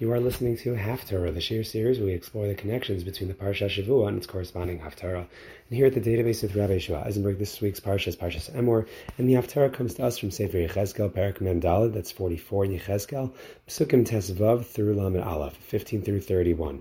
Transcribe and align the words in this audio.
You 0.00 0.12
are 0.12 0.20
listening 0.20 0.56
to 0.58 0.74
Half-Torah, 0.74 1.32
the 1.32 1.40
Shir 1.40 1.64
series 1.64 1.98
where 1.98 2.06
we 2.06 2.12
explore 2.12 2.46
the 2.46 2.54
connections 2.54 3.02
between 3.02 3.26
the 3.26 3.34
Parsha 3.34 3.66
Shavua 3.66 4.06
and 4.06 4.18
its 4.18 4.28
corresponding 4.28 4.78
Haftarah. 4.78 5.26
And 5.26 5.76
here 5.76 5.86
at 5.86 5.94
the 5.94 6.00
database 6.00 6.40
with 6.40 6.54
Rabbi 6.54 6.74
Yehoshua 6.74 7.04
Eisenberg, 7.04 7.40
this 7.40 7.60
week's 7.60 7.80
Parsha 7.80 8.06
is 8.06 8.14
Parshas 8.14 8.48
Emor, 8.54 8.86
and 9.18 9.28
the 9.28 9.32
Haftarah 9.32 9.72
comes 9.72 9.94
to 9.94 10.04
us 10.04 10.16
from 10.16 10.30
Sefer 10.30 10.58
Yechezkel, 10.58 11.12
Perak 11.12 11.40
Mem 11.40 11.60
Daled, 11.60 11.94
that's 11.94 12.12
44 12.12 12.66
in 12.66 12.78
Yechezkel, 12.78 13.34
Psukim 13.66 14.06
Tesvav 14.06 14.66
through 14.66 14.94
Lamed 14.94 15.20
Aleph, 15.20 15.56
15 15.56 16.02
through 16.02 16.20
31. 16.20 16.80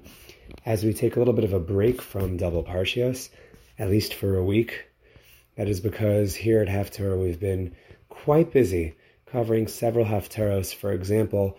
As 0.63 0.84
we 0.84 0.93
take 0.93 1.15
a 1.15 1.20
little 1.20 1.34
bit 1.34 1.43
of 1.43 1.54
a 1.54 1.59
break 1.59 2.04
from 2.04 2.38
double 2.38 2.63
Parshios, 2.63 3.29
at 3.79 3.89
least 3.89 4.13
for 4.13 4.38
a 4.38 4.45
week, 4.45 4.86
that 5.55 5.68
is 5.68 5.79
because 5.79 6.36
here 6.36 6.61
at 6.61 6.70
Half-Torah 6.70 7.18
we've 7.18 7.39
been 7.39 7.75
quite 8.09 8.54
busy 8.54 8.95
covering 9.25 9.65
several 9.65 10.05
Haftaros. 10.05 10.71
For 10.71 10.91
example, 10.91 11.57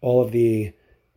all 0.00 0.20
of 0.20 0.32
the 0.32 0.72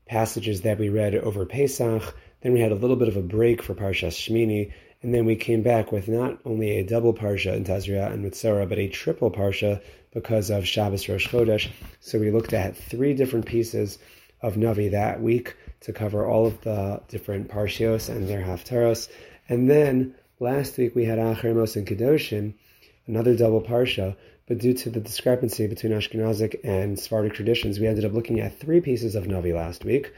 passages 0.09 0.61
that 0.61 0.79
we 0.79 0.89
read 0.89 1.15
over 1.15 1.45
Pesach. 1.45 2.15
Then 2.41 2.51
we 2.51 2.59
had 2.59 2.71
a 2.71 2.75
little 2.75 2.95
bit 2.95 3.07
of 3.07 3.15
a 3.15 3.21
break 3.21 3.61
for 3.61 3.75
Parshas 3.75 4.17
Shmini, 4.17 4.73
and 5.03 5.13
then 5.13 5.25
we 5.25 5.35
came 5.35 5.61
back 5.61 5.91
with 5.91 6.07
not 6.07 6.39
only 6.45 6.71
a 6.71 6.83
double 6.83 7.13
parsha 7.13 7.55
in 7.55 7.63
Tazria 7.63 8.11
and 8.11 8.25
Mitzora, 8.25 8.67
but 8.67 8.79
a 8.79 8.89
triple 8.89 9.31
parsha 9.31 9.81
because 10.11 10.49
of 10.49 10.67
Shabbos 10.67 11.07
Rosh 11.07 11.27
Chodesh. 11.27 11.69
So 12.01 12.19
we 12.19 12.31
looked 12.31 12.53
at 12.53 12.75
three 12.75 13.13
different 13.13 13.45
pieces 13.45 13.99
of 14.41 14.55
Navi 14.55 14.91
that 14.91 15.21
week 15.21 15.55
to 15.81 15.93
cover 15.93 16.25
all 16.25 16.47
of 16.47 16.59
the 16.61 17.01
different 17.07 17.49
parshios 17.49 18.09
and 18.09 18.27
their 18.27 18.41
haftaros. 18.41 19.09
And 19.47 19.69
then 19.69 20.15
last 20.39 20.77
week 20.77 20.95
we 20.95 21.05
had 21.05 21.19
Acharei 21.19 21.55
Mos 21.55 21.75
and 21.75 21.87
Kedoshim, 21.87 22.55
another 23.05 23.35
double 23.35 23.61
parsha, 23.61 24.15
but 24.49 24.57
due 24.57 24.73
to 24.73 24.89
the 24.89 24.99
discrepancy 24.99 25.67
between 25.67 25.93
Ashkenazic 25.93 26.59
and 26.63 26.99
Sephardic 26.99 27.35
traditions, 27.35 27.79
we 27.79 27.85
ended 27.85 28.03
up 28.03 28.13
looking 28.13 28.39
at 28.39 28.59
three 28.59 28.81
pieces 28.81 29.13
of 29.13 29.25
Navi 29.25 29.55
last 29.55 29.85
week. 29.85 30.11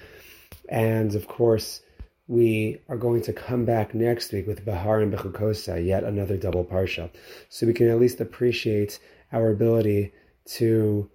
And 0.70 1.13
of 1.16 1.27
course, 1.27 1.81
we 2.30 2.80
are 2.88 2.95
going 2.95 3.21
to 3.23 3.34
come 3.34 3.65
back 3.65 3.93
next 3.93 4.32
week 4.32 4.48
with 4.48 4.63
Bahar 4.63 5.02
and 5.02 5.13
Bechukosai, 5.13 5.85
yet 5.85 6.05
another 6.05 6.37
double 6.37 6.63
Parsha. 6.63 7.09
So 7.49 7.68
we 7.68 7.74
can 7.74 7.90
at 7.90 7.99
least 7.99 8.21
appreciate 8.21 8.99
our 9.34 9.49
ability 9.49 10.13
to 10.46 11.09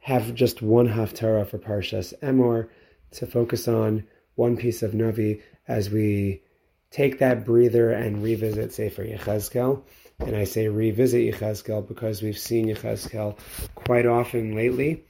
have 0.00 0.34
just 0.34 0.60
one 0.60 0.88
Haftarah 0.88 1.48
for 1.48 1.58
Parshas 1.58 2.12
Emor, 2.20 2.68
to 3.12 3.26
focus 3.26 3.66
on 3.66 4.04
one 4.34 4.58
piece 4.58 4.82
of 4.82 4.92
Navi 4.92 5.40
as 5.66 5.88
we 5.88 6.42
take 6.90 7.20
that 7.20 7.46
breather 7.46 7.90
and 7.90 8.22
revisit 8.22 8.74
Sefer 8.74 9.04
Yechezkel. 9.04 9.82
And 10.26 10.36
I 10.36 10.44
say 10.44 10.68
revisit 10.68 11.34
Yechezkel 11.34 11.86
because 11.88 12.22
we've 12.22 12.38
seen 12.38 12.66
Yechezkel 12.66 13.36
quite 13.74 14.06
often 14.06 14.54
lately. 14.54 15.04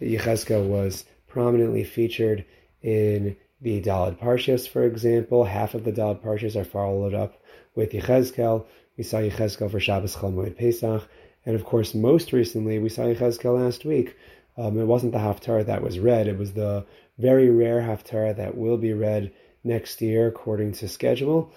Yechezkel 0.00 0.66
was 0.66 1.04
prominently 1.26 1.84
featured 1.84 2.44
in 2.82 3.36
the 3.60 3.82
Daled 3.82 4.18
Parshas, 4.18 4.68
for 4.68 4.84
example. 4.84 5.44
Half 5.44 5.74
of 5.74 5.84
the 5.84 5.92
Daled 5.92 6.22
Parshas 6.22 6.54
are 6.54 6.64
followed 6.64 7.14
up 7.14 7.42
with 7.74 7.92
Yechezkel. 7.92 8.64
We 8.96 9.04
saw 9.04 9.18
Yechezkel 9.18 9.70
for 9.70 9.80
Shabbos 9.80 10.14
Chol 10.14 10.56
Pesach. 10.56 11.08
And 11.46 11.54
of 11.54 11.64
course, 11.64 11.94
most 11.94 12.32
recently, 12.32 12.78
we 12.78 12.88
saw 12.88 13.02
Yechezkel 13.02 13.58
last 13.60 13.84
week. 13.84 14.16
Um, 14.56 14.78
it 14.78 14.84
wasn't 14.84 15.12
the 15.12 15.18
Haftarah 15.18 15.66
that 15.66 15.82
was 15.82 15.98
read, 15.98 16.28
it 16.28 16.38
was 16.38 16.52
the 16.52 16.86
very 17.18 17.50
rare 17.50 17.80
Haftarah 17.80 18.36
that 18.36 18.56
will 18.56 18.76
be 18.76 18.92
read 18.92 19.32
next 19.64 20.00
year 20.00 20.28
according 20.28 20.72
to 20.72 20.88
schedule. 20.88 21.52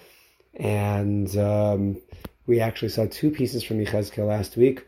And 0.54 1.36
um, 1.36 2.00
we 2.48 2.60
actually 2.60 2.88
saw 2.88 3.06
two 3.06 3.30
pieces 3.30 3.62
from 3.62 3.78
Yechezkel 3.78 4.26
last 4.26 4.56
week, 4.56 4.84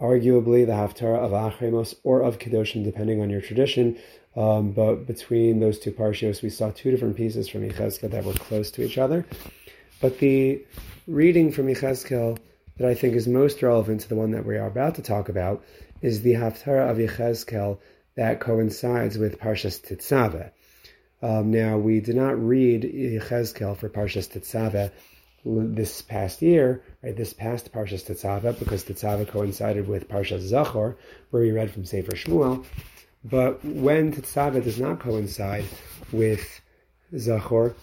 arguably 0.00 0.66
the 0.66 0.72
Haftarah 0.72 1.18
of 1.18 1.30
Acharei 1.32 1.70
Mos 1.70 1.94
or 2.02 2.22
of 2.22 2.38
Kedoshim, 2.38 2.82
depending 2.82 3.20
on 3.20 3.28
your 3.28 3.42
tradition. 3.42 3.98
Um, 4.34 4.72
but 4.72 5.06
between 5.06 5.60
those 5.60 5.78
two 5.78 5.92
parshios, 5.92 6.42
we 6.42 6.48
saw 6.48 6.70
two 6.70 6.90
different 6.90 7.16
pieces 7.16 7.48
from 7.48 7.68
Yechezkel 7.68 8.10
that 8.10 8.24
were 8.24 8.32
close 8.32 8.70
to 8.72 8.82
each 8.82 8.96
other. 8.96 9.26
But 10.00 10.18
the 10.20 10.64
reading 11.06 11.52
from 11.52 11.66
Yechezkel 11.66 12.38
that 12.78 12.88
I 12.88 12.94
think 12.94 13.14
is 13.14 13.28
most 13.28 13.62
relevant 13.62 14.00
to 14.00 14.08
the 14.08 14.16
one 14.16 14.30
that 14.30 14.46
we 14.46 14.56
are 14.56 14.66
about 14.66 14.94
to 14.94 15.02
talk 15.02 15.28
about 15.28 15.62
is 16.00 16.22
the 16.22 16.32
Haftarah 16.32 16.90
of 16.90 16.96
Yechezkel 16.96 17.78
that 18.14 18.40
coincides 18.40 19.18
with 19.18 19.38
Parshas 19.38 19.82
Tetzaveh. 19.86 20.50
Um, 21.20 21.50
now, 21.50 21.76
we 21.76 22.00
did 22.00 22.16
not 22.16 22.42
read 22.42 22.82
Yechezkel 22.82 23.76
for 23.76 23.90
Parshas 23.90 24.28
Tetzaveh 24.32 24.90
this 25.44 26.02
past 26.02 26.42
year, 26.42 26.82
right, 27.02 27.16
this 27.16 27.32
past 27.32 27.72
Parshas 27.72 28.04
Tetzaveh, 28.04 28.58
because 28.58 28.84
Tetzaveh 28.84 29.28
coincided 29.28 29.88
with 29.88 30.08
Parshas 30.08 30.50
Zachor, 30.52 30.96
where 31.30 31.42
we 31.42 31.50
read 31.50 31.70
from 31.70 31.84
Sefer 31.84 32.12
Shmuel. 32.12 32.64
But 33.24 33.64
when 33.64 34.12
Tetzaveh 34.12 34.62
does 34.62 34.80
not 34.80 35.00
coincide 35.00 35.64
with 36.12 36.60
Zachor, 37.14 37.74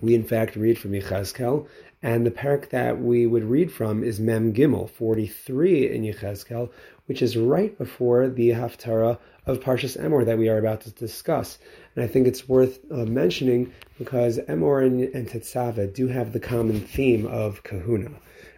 we 0.00 0.14
in 0.14 0.24
fact 0.24 0.56
read 0.56 0.78
from 0.78 0.92
Yechezkel, 0.92 1.66
and 2.06 2.24
the 2.24 2.30
parak 2.30 2.68
that 2.68 3.02
we 3.02 3.26
would 3.26 3.42
read 3.42 3.72
from 3.72 4.04
is 4.04 4.20
Mem 4.20 4.54
Gimel, 4.54 4.88
43 4.88 5.90
in 5.90 6.02
Yechezkel, 6.02 6.70
which 7.06 7.20
is 7.20 7.36
right 7.36 7.76
before 7.76 8.28
the 8.28 8.50
Haftarah 8.50 9.18
of 9.44 9.58
Parshas 9.58 10.00
Emor 10.00 10.24
that 10.24 10.38
we 10.38 10.48
are 10.48 10.56
about 10.56 10.82
to 10.82 10.92
discuss. 10.92 11.58
And 11.96 12.04
I 12.04 12.06
think 12.06 12.28
it's 12.28 12.48
worth 12.48 12.78
uh, 12.92 13.06
mentioning 13.06 13.72
because 13.98 14.38
Emor 14.38 14.86
and, 14.86 15.00
and 15.16 15.28
Tetzaveh 15.28 15.92
do 15.92 16.06
have 16.06 16.32
the 16.32 16.38
common 16.38 16.80
theme 16.80 17.26
of 17.26 17.64
kahuna. 17.64 18.12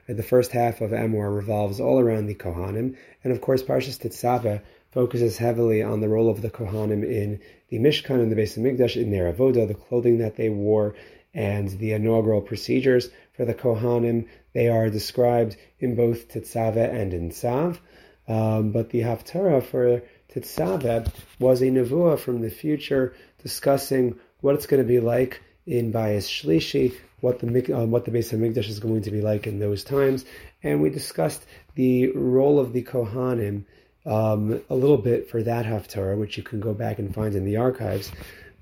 The 0.06 0.22
first 0.22 0.52
half 0.52 0.82
of 0.82 0.90
Emor 0.90 1.34
revolves 1.34 1.80
all 1.80 1.98
around 1.98 2.26
the 2.26 2.34
Kohanim, 2.34 2.98
and 3.24 3.32
of 3.32 3.40
course 3.40 3.62
Parshas 3.62 3.98
Tetzaveh 3.98 4.60
focuses 4.90 5.38
heavily 5.38 5.82
on 5.82 6.02
the 6.02 6.08
role 6.10 6.28
of 6.28 6.42
the 6.42 6.50
Kohanim 6.50 7.02
in 7.02 7.40
the 7.70 7.78
Mishkan 7.78 8.20
and 8.20 8.30
the 8.30 8.36
Beis 8.36 8.58
Hamikdash, 8.58 9.00
in 9.00 9.10
their 9.10 9.32
avoda, 9.32 9.66
the 9.66 9.72
clothing 9.72 10.18
that 10.18 10.36
they 10.36 10.50
wore, 10.50 10.94
and 11.34 11.68
the 11.78 11.92
inaugural 11.92 12.40
procedures 12.40 13.10
for 13.38 13.46
the 13.46 13.54
Kohanim. 13.54 14.28
They 14.52 14.68
are 14.68 14.90
described 14.90 15.56
in 15.78 15.94
both 15.94 16.28
Tetzaveh 16.28 16.92
and 16.92 17.14
in 17.14 17.30
Tzav. 17.30 17.78
Um, 18.26 18.72
but 18.72 18.90
the 18.90 19.00
Haftarah 19.00 19.62
for 19.62 20.02
Tetzaveh 20.30 21.10
was 21.38 21.62
a 21.62 21.66
nevuah 21.66 22.18
from 22.18 22.42
the 22.42 22.50
future 22.50 23.14
discussing 23.42 24.18
what 24.40 24.54
it's 24.54 24.66
going 24.66 24.82
to 24.82 24.86
be 24.86 25.00
like 25.00 25.40
in 25.66 25.92
Bayis 25.92 26.26
Shlishi, 26.26 26.94
what 27.20 27.38
the 27.38 27.74
um, 27.74 27.90
what 27.90 28.04
the 28.04 28.10
Beis 28.10 28.32
Hamikdash 28.32 28.68
is 28.68 28.80
going 28.80 29.02
to 29.02 29.10
be 29.10 29.20
like 29.20 29.46
in 29.46 29.58
those 29.58 29.84
times, 29.84 30.24
and 30.62 30.82
we 30.82 30.90
discussed 30.90 31.44
the 31.74 32.10
role 32.12 32.58
of 32.58 32.72
the 32.72 32.82
Kohanim 32.82 33.64
um, 34.06 34.62
a 34.70 34.74
little 34.74 34.98
bit 34.98 35.30
for 35.30 35.42
that 35.42 35.66
Haftarah, 35.66 36.18
which 36.18 36.36
you 36.36 36.42
can 36.42 36.60
go 36.60 36.74
back 36.74 36.98
and 36.98 37.14
find 37.14 37.34
in 37.34 37.44
the 37.44 37.56
archives. 37.56 38.10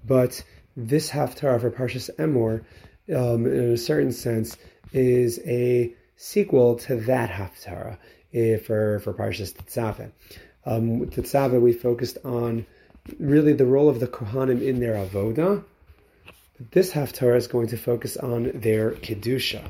But 0.04 0.42
this 0.76 1.10
Haftarah 1.10 1.60
for 1.60 1.70
Parshas 1.70 2.10
Emor, 2.16 2.64
um, 3.14 3.46
in 3.46 3.72
a 3.72 3.76
certain 3.76 4.12
sense, 4.12 4.56
is 4.92 5.40
a 5.46 5.94
sequel 6.16 6.76
to 6.76 6.96
that 6.96 7.30
Haftarah 7.30 7.98
uh, 8.34 8.58
for 8.58 9.00
for 9.00 9.12
Parshas 9.12 9.52
Tetzaveh. 9.54 10.10
Um, 10.64 11.06
Tetzaveh, 11.06 11.60
we 11.60 11.72
focused 11.72 12.18
on 12.24 12.66
really 13.18 13.52
the 13.52 13.66
role 13.66 13.88
of 13.88 14.00
the 14.00 14.08
Kohanim 14.08 14.60
in 14.62 14.80
their 14.80 14.94
avoda. 14.94 15.64
But 16.58 16.72
this 16.72 16.92
Haftarah 16.92 17.36
is 17.36 17.46
going 17.48 17.68
to 17.68 17.76
focus 17.76 18.16
on 18.16 18.50
their 18.54 18.92
kedusha, 18.92 19.62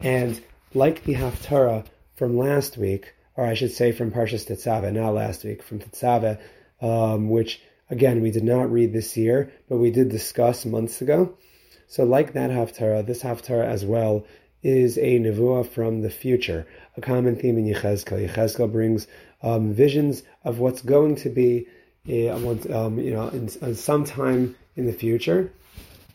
and 0.00 0.40
like 0.74 1.04
the 1.04 1.14
Haftarah 1.14 1.86
from 2.14 2.36
last 2.36 2.76
week, 2.76 3.14
or 3.36 3.46
I 3.46 3.54
should 3.54 3.72
say 3.72 3.92
from 3.92 4.10
Parshas 4.10 4.46
Tetzaveh, 4.46 4.92
not 4.92 5.14
last 5.14 5.44
week, 5.44 5.62
from 5.62 5.78
Tetzaveh, 5.78 6.38
um, 6.82 7.30
which 7.30 7.60
again 7.88 8.20
we 8.20 8.30
did 8.30 8.44
not 8.44 8.70
read 8.70 8.92
this 8.92 9.16
year, 9.16 9.50
but 9.68 9.78
we 9.78 9.90
did 9.90 10.10
discuss 10.10 10.66
months 10.66 11.00
ago. 11.00 11.36
So, 11.90 12.04
like 12.04 12.34
that 12.34 12.50
Haftarah, 12.50 13.04
this 13.04 13.24
Haftarah 13.24 13.64
as 13.64 13.84
well 13.84 14.24
is 14.62 14.96
a 14.96 15.18
nevuah 15.18 15.66
from 15.66 16.02
the 16.02 16.08
future, 16.08 16.64
a 16.96 17.00
common 17.00 17.34
theme 17.34 17.58
in 17.58 17.64
Yechezkel. 17.64 18.28
Yechezkel 18.28 18.70
brings 18.70 19.08
um, 19.42 19.74
visions 19.74 20.22
of 20.44 20.60
what's 20.60 20.82
going 20.82 21.16
to 21.16 21.28
be, 21.28 21.66
uh, 22.08 22.30
um, 22.30 23.00
you 23.00 23.12
know, 23.12 23.26
in, 23.30 23.50
in 23.60 23.74
some 23.74 24.04
time 24.04 24.54
in 24.76 24.86
the 24.86 24.92
future. 24.92 25.52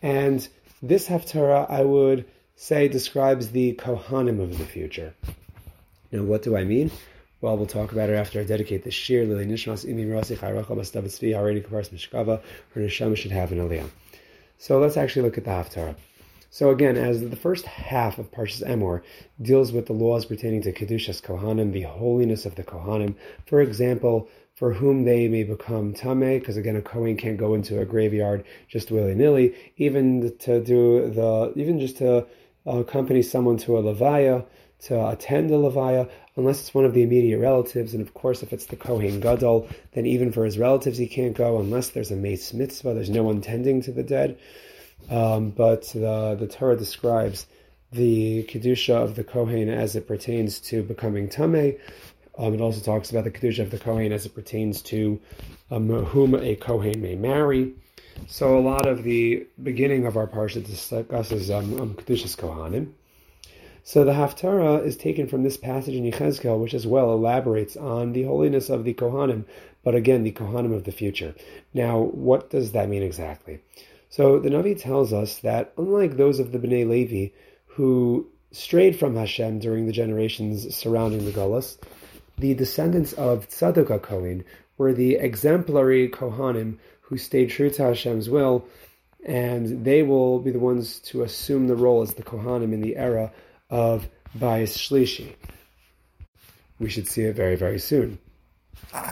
And 0.01 0.47
this 0.81 1.09
Haftarah, 1.09 1.69
I 1.69 1.83
would 1.83 2.23
say, 2.55 2.87
describes 2.87 3.49
the 3.49 3.73
Kohanim 3.73 4.39
of 4.39 4.57
the 4.57 4.63
future. 4.63 5.13
Now, 6.09 6.23
what 6.23 6.41
do 6.41 6.55
I 6.55 6.63
mean? 6.63 6.89
Well, 7.41 7.57
we'll 7.57 7.67
talk 7.67 7.91
about 7.91 8.09
it 8.09 8.13
after 8.13 8.39
I 8.39 8.45
dedicate 8.45 8.85
the 8.85 8.91
shir. 8.91 9.25
Lili 9.25 9.45
Nishmas 9.45 9.85
Imi 9.85 10.07
Rasi 10.07 10.37
Chayracha 10.37 10.67
Bastav 10.67 11.03
Tzvi 11.03 11.33
Haredi 11.33 11.67
Kapars 11.67 11.89
Mishkava. 11.89 12.41
Her 12.73 12.81
neshama 12.81 13.17
should 13.17 13.31
have 13.31 13.51
an 13.51 13.57
aliyah. 13.57 13.89
So 14.57 14.79
let's 14.79 14.97
actually 14.97 15.23
look 15.23 15.37
at 15.37 15.43
the 15.43 15.51
Haftarah. 15.51 15.95
So 16.49 16.69
again, 16.69 16.95
as 16.95 17.21
the 17.21 17.35
first 17.35 17.65
half 17.65 18.17
of 18.17 18.31
Parshas 18.31 18.65
Emor 18.65 19.01
deals 19.41 19.73
with 19.73 19.87
the 19.87 19.93
laws 19.93 20.25
pertaining 20.25 20.61
to 20.61 20.71
Kedushas 20.71 21.21
Kohanim, 21.21 21.73
the 21.73 21.81
holiness 21.81 22.45
of 22.45 22.55
the 22.55 22.63
Kohanim, 22.63 23.15
for 23.45 23.59
example, 23.61 24.29
for 24.53 24.73
whom 24.73 25.03
they 25.03 25.27
may 25.27 25.43
become 25.43 25.93
Tameh, 25.93 26.39
because 26.39 26.55
again, 26.55 26.77
a 26.77 26.81
Kohen 26.81 27.17
can't 27.17 27.35
go 27.35 27.53
into 27.53 27.81
a 27.81 27.85
graveyard 27.85 28.45
just 28.69 28.89
willy-nilly, 28.89 29.53
even 29.75 30.33
to 30.39 30.63
do 30.63 31.09
the, 31.09 31.51
even 31.57 31.77
just 31.77 31.97
to 31.97 32.25
accompany 32.65 33.21
someone 33.21 33.57
to 33.57 33.77
a 33.77 33.83
Levaya, 33.83 34.45
to 34.79 35.09
attend 35.09 35.51
a 35.51 35.55
Levaya, 35.55 36.09
unless 36.37 36.59
it's 36.59 36.73
one 36.73 36.85
of 36.85 36.93
the 36.93 37.03
immediate 37.03 37.39
relatives. 37.39 37.93
And 37.93 38.01
of 38.01 38.13
course, 38.13 38.43
if 38.43 38.53
it's 38.53 38.65
the 38.65 38.75
Kohen 38.75 39.19
Gadol, 39.19 39.67
then 39.93 40.05
even 40.05 40.31
for 40.31 40.45
his 40.45 40.57
relatives 40.57 40.97
he 40.97 41.07
can't 41.07 41.35
go 41.35 41.59
unless 41.59 41.89
there's 41.89 42.11
a 42.11 42.15
meis 42.15 42.53
mitzvah. 42.53 42.93
There's 42.93 43.09
no 43.09 43.23
one 43.23 43.41
tending 43.41 43.81
to 43.83 43.91
the 43.91 44.03
dead. 44.03 44.37
Um, 45.09 45.51
but 45.51 45.83
the, 45.89 46.35
the 46.39 46.47
Torah 46.47 46.77
describes 46.77 47.45
the 47.91 48.43
kedusha 48.43 48.95
of 48.95 49.15
the 49.15 49.23
Kohen 49.23 49.69
as 49.69 49.95
it 49.95 50.07
pertains 50.07 50.59
to 50.61 50.83
becoming 50.83 51.29
tameh. 51.29 51.79
Um, 52.37 52.53
it 52.53 52.61
also 52.61 52.81
talks 52.81 53.11
about 53.11 53.23
the 53.23 53.31
kedusha 53.31 53.59
of 53.59 53.71
the 53.71 53.79
Kohen 53.79 54.11
as 54.11 54.25
it 54.25 54.35
pertains 54.35 54.81
to 54.83 55.21
um, 55.71 55.87
whom 55.87 56.35
a 56.35 56.55
Kohen 56.55 57.01
may 57.01 57.15
marry. 57.15 57.73
So 58.27 58.57
a 58.57 58.61
lot 58.61 58.87
of 58.87 59.03
the 59.03 59.45
beginning 59.61 60.05
of 60.05 60.17
our 60.17 60.27
parsha 60.27 60.65
discusses 60.65 61.51
um, 61.51 61.79
um, 61.79 61.93
kedushas 61.95 62.35
Kohanim. 62.35 62.91
So 63.87 64.03
the 64.03 64.13
Haftarah 64.13 64.83
is 64.83 64.97
taken 64.97 65.27
from 65.27 65.43
this 65.43 65.57
passage 65.57 65.93
in 65.93 66.11
Yechezkel, 66.11 66.59
which 66.59 66.73
as 66.73 66.87
well 66.87 67.13
elaborates 67.13 67.77
on 67.77 68.13
the 68.13 68.23
holiness 68.23 68.71
of 68.71 68.83
the 68.83 68.95
Kohanim, 68.95 69.45
but 69.83 69.93
again, 69.93 70.23
the 70.23 70.31
Kohanim 70.31 70.73
of 70.73 70.85
the 70.85 70.91
future. 70.91 71.35
Now, 71.71 71.99
what 71.99 72.49
does 72.49 72.71
that 72.71 72.89
mean 72.89 73.03
exactly? 73.03 73.59
So 74.09 74.39
the 74.39 74.49
Navi 74.49 74.81
tells 74.81 75.13
us 75.13 75.37
that 75.41 75.71
unlike 75.77 76.17
those 76.17 76.39
of 76.39 76.51
the 76.51 76.57
Bnei 76.57 76.89
Levi 76.89 77.35
who 77.67 78.27
strayed 78.51 78.97
from 78.97 79.15
Hashem 79.15 79.59
during 79.59 79.85
the 79.85 79.93
generations 79.93 80.75
surrounding 80.75 81.23
the 81.23 81.31
Golas, 81.31 81.77
the 82.39 82.55
descendants 82.55 83.13
of 83.13 83.47
Tzadok 83.49 84.01
Kohen 84.01 84.45
were 84.79 84.93
the 84.93 85.13
exemplary 85.13 86.09
Kohanim 86.09 86.79
who 87.01 87.19
stayed 87.19 87.51
true 87.51 87.69
to 87.69 87.83
Hashem's 87.83 88.31
will, 88.31 88.65
and 89.23 89.85
they 89.85 90.01
will 90.01 90.39
be 90.39 90.49
the 90.49 90.57
ones 90.57 90.99
to 91.01 91.21
assume 91.21 91.67
the 91.67 91.75
role 91.75 92.01
as 92.01 92.15
the 92.15 92.23
Kohanim 92.23 92.73
in 92.73 92.81
the 92.81 92.97
era 92.97 93.31
of 93.75 94.07
Bayis 94.39 94.77
Shlishi. 94.77 95.35
We 96.79 96.89
should 96.89 97.09
see 97.09 97.23
it 97.23 97.35
very, 97.35 97.57
very 97.57 97.77
soon. 97.77 98.19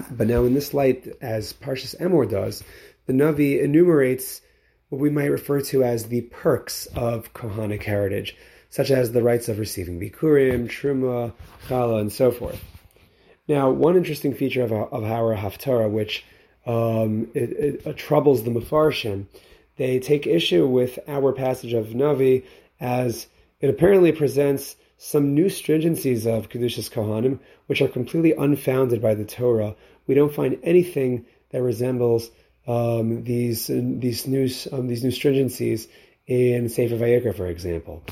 But 0.10 0.27
now, 0.27 0.45
in 0.45 0.54
this 0.54 0.74
light, 0.74 1.06
as 1.21 1.51
Parshas 1.51 2.00
Emor 2.00 2.30
does, 2.30 2.63
the 3.06 3.12
Navi 3.12 3.62
enumerates 3.62 4.39
what 4.88 5.01
we 5.01 5.10
might 5.10 5.31
refer 5.31 5.60
to 5.60 5.83
as 5.83 6.06
the 6.06 6.21
perks 6.21 6.86
of 6.95 7.33
Kohanic 7.33 7.83
heritage, 7.83 8.38
such 8.69 8.89
as 8.89 9.12
the 9.12 9.21
rights 9.21 9.50
of 9.50 9.60
receiving 9.60 10.00
Bikurim, 10.00 10.69
Truma, 10.69 11.33
Chala, 11.68 12.00
and 12.00 12.12
so 12.12 12.31
forth. 12.31 12.63
Now, 13.50 13.69
one 13.69 13.98
interesting 13.98 14.33
feature 14.33 14.63
of, 14.63 14.71
of 14.71 15.04
our 15.04 15.36
Haftarah, 15.36 15.92
which 15.92 16.24
um, 16.65 17.27
it, 17.33 17.51
it, 17.51 17.86
it, 17.86 17.98
troubles 17.98 18.44
the 18.44 18.51
Mefarshim, 18.51 19.25
they 19.75 20.00
take 20.00 20.25
issue 20.25 20.65
with 20.65 21.00
our 21.10 21.33
passage 21.33 21.74
of 21.74 21.88
Navi 21.88 22.45
as 22.80 23.27
it 23.63 23.69
apparently 23.69 24.12
presents 24.12 24.75
some 24.98 25.33
new 25.33 25.45
stringencies 25.45 26.27
of 26.27 26.50
Kedushas 26.50 26.92
Kohanim, 26.92 27.39
which 27.68 27.81
are 27.81 27.88
completely 27.88 28.33
unfounded 28.33 29.01
by 29.01 29.15
the 29.15 29.24
Torah. 29.24 29.74
We 30.06 30.15
don't 30.15 30.33
find 30.33 30.60
anything 30.63 31.25
that 31.51 31.63
resembles 31.63 32.30
um, 32.68 33.24
these 33.24 33.68
these 33.68 34.27
new 34.27 34.50
um, 34.74 34.88
these 34.88 35.01
new 35.01 35.12
stringencies 35.12 35.88
in 36.27 36.68
Sefer 36.68 36.98
Vayikra, 36.98 37.33
for 37.33 37.48
example, 37.48 38.04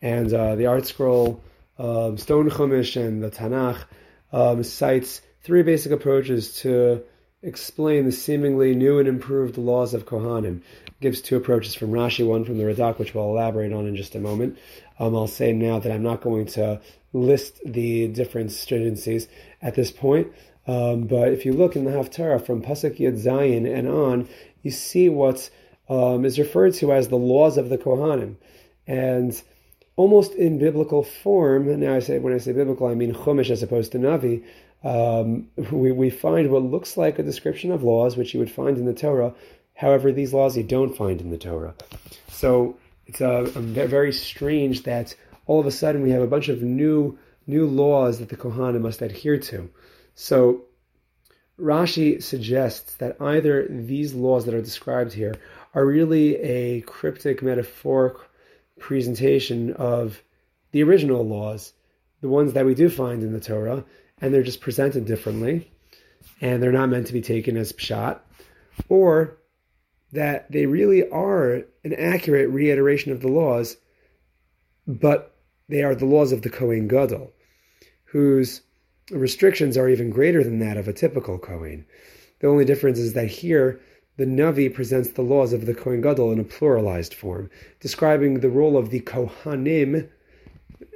and 0.00 0.32
uh, 0.32 0.54
the 0.54 0.64
ArtScroll, 0.64 1.38
um, 1.78 2.16
Stone 2.16 2.48
Chumash, 2.48 2.98
and 2.98 3.22
the 3.22 3.30
Tanakh 3.30 3.84
um, 4.32 4.62
cites 4.62 5.20
three 5.42 5.62
basic 5.62 5.92
approaches 5.92 6.60
to 6.62 7.02
explain 7.44 8.06
the 8.06 8.12
seemingly 8.12 8.74
new 8.74 8.98
and 8.98 9.06
improved 9.06 9.58
laws 9.58 9.94
of 9.94 10.06
Kohanim. 10.06 10.62
Gives 11.00 11.20
two 11.20 11.36
approaches 11.36 11.74
from 11.74 11.90
Rashi, 11.90 12.26
one 12.26 12.44
from 12.44 12.58
the 12.58 12.64
Radak, 12.64 12.98
which 12.98 13.14
we'll 13.14 13.24
elaborate 13.24 13.72
on 13.72 13.86
in 13.86 13.94
just 13.94 14.14
a 14.14 14.20
moment, 14.20 14.58
um, 14.98 15.14
I'll 15.14 15.26
say 15.26 15.52
now 15.52 15.78
that 15.78 15.92
I'm 15.92 16.02
not 16.02 16.20
going 16.20 16.46
to 16.46 16.80
list 17.12 17.60
the 17.64 18.08
different 18.08 18.50
stringencies 18.50 19.28
at 19.60 19.74
this 19.74 19.90
point. 19.90 20.32
Um, 20.66 21.06
but 21.06 21.28
if 21.28 21.44
you 21.44 21.52
look 21.52 21.76
in 21.76 21.84
the 21.84 21.90
Haftarah 21.90 22.44
from 22.44 22.62
Pasuk 22.62 22.98
Yud 22.98 23.22
Zayin 23.22 23.72
and 23.72 23.86
on, 23.86 24.28
you 24.62 24.70
see 24.70 25.08
what 25.08 25.50
um, 25.88 26.24
is 26.24 26.38
referred 26.38 26.74
to 26.74 26.92
as 26.92 27.08
the 27.08 27.16
laws 27.16 27.58
of 27.58 27.68
the 27.68 27.76
Kohanim. 27.78 28.36
And 28.86 29.40
almost 29.96 30.32
in 30.32 30.58
biblical 30.58 31.02
form, 31.02 31.80
now 31.80 31.94
I 31.94 31.98
say 31.98 32.18
when 32.18 32.32
I 32.32 32.38
say 32.38 32.52
biblical, 32.52 32.86
I 32.86 32.94
mean 32.94 33.14
Chumash 33.14 33.50
as 33.50 33.62
opposed 33.62 33.92
to 33.92 33.98
Navi, 33.98 34.42
um, 34.84 35.48
we, 35.72 35.92
we 35.92 36.10
find 36.10 36.50
what 36.50 36.62
looks 36.62 36.96
like 36.96 37.18
a 37.18 37.22
description 37.22 37.72
of 37.72 37.82
laws, 37.82 38.16
which 38.16 38.34
you 38.34 38.40
would 38.40 38.50
find 38.50 38.76
in 38.76 38.84
the 38.84 38.94
Torah. 38.94 39.34
However, 39.74 40.12
these 40.12 40.32
laws 40.32 40.56
you 40.56 40.62
don't 40.62 40.96
find 40.96 41.20
in 41.20 41.30
the 41.30 41.38
Torah. 41.38 41.74
So 42.28 42.76
it's 43.06 43.20
a, 43.20 43.50
a 43.56 43.60
very 43.60 44.12
strange 44.12 44.84
that 44.84 45.16
all 45.46 45.58
of 45.58 45.66
a 45.66 45.70
sudden 45.70 46.02
we 46.02 46.10
have 46.10 46.22
a 46.22 46.26
bunch 46.26 46.48
of 46.48 46.62
new 46.62 47.18
new 47.46 47.66
laws 47.66 48.20
that 48.20 48.30
the 48.30 48.36
Kohanim 48.36 48.80
must 48.80 49.02
adhere 49.02 49.38
to. 49.38 49.68
So 50.14 50.64
Rashi 51.58 52.22
suggests 52.22 52.94
that 52.96 53.20
either 53.20 53.66
these 53.68 54.14
laws 54.14 54.46
that 54.46 54.54
are 54.54 54.62
described 54.62 55.12
here 55.12 55.34
are 55.74 55.84
really 55.84 56.36
a 56.36 56.80
cryptic 56.82 57.42
metaphoric 57.42 58.16
presentation 58.78 59.72
of 59.74 60.22
the 60.72 60.82
original 60.82 61.26
laws, 61.26 61.74
the 62.22 62.28
ones 62.28 62.54
that 62.54 62.64
we 62.64 62.74
do 62.74 62.88
find 62.88 63.22
in 63.22 63.32
the 63.32 63.40
Torah, 63.40 63.84
and 64.20 64.32
they're 64.32 64.42
just 64.42 64.60
presented 64.60 65.04
differently, 65.04 65.70
and 66.40 66.62
they're 66.62 66.72
not 66.72 66.88
meant 66.88 67.06
to 67.06 67.12
be 67.12 67.20
taken 67.20 67.56
as 67.56 67.72
pshat, 67.72 68.20
or 68.88 69.36
that 70.12 70.50
they 70.50 70.66
really 70.66 71.08
are 71.10 71.62
an 71.82 71.92
accurate 71.92 72.50
reiteration 72.50 73.12
of 73.12 73.20
the 73.20 73.28
laws, 73.28 73.76
but 74.86 75.34
they 75.68 75.82
are 75.82 75.94
the 75.94 76.06
laws 76.06 76.32
of 76.32 76.42
the 76.42 76.50
Kohen 76.50 76.88
Gadol, 76.88 77.32
whose 78.04 78.62
restrictions 79.10 79.76
are 79.76 79.88
even 79.88 80.10
greater 80.10 80.44
than 80.44 80.60
that 80.60 80.76
of 80.76 80.88
a 80.88 80.92
typical 80.92 81.38
Kohen. 81.38 81.84
The 82.40 82.48
only 82.48 82.64
difference 82.64 82.98
is 82.98 83.14
that 83.14 83.28
here 83.28 83.80
the 84.16 84.24
Navi 84.24 84.72
presents 84.72 85.10
the 85.10 85.22
laws 85.22 85.52
of 85.52 85.66
the 85.66 85.74
Kohen 85.74 86.00
Gadol 86.00 86.32
in 86.32 86.38
a 86.38 86.44
pluralized 86.44 87.14
form, 87.14 87.50
describing 87.80 88.40
the 88.40 88.48
role 88.48 88.76
of 88.76 88.90
the 88.90 89.00
Kohanim 89.00 90.08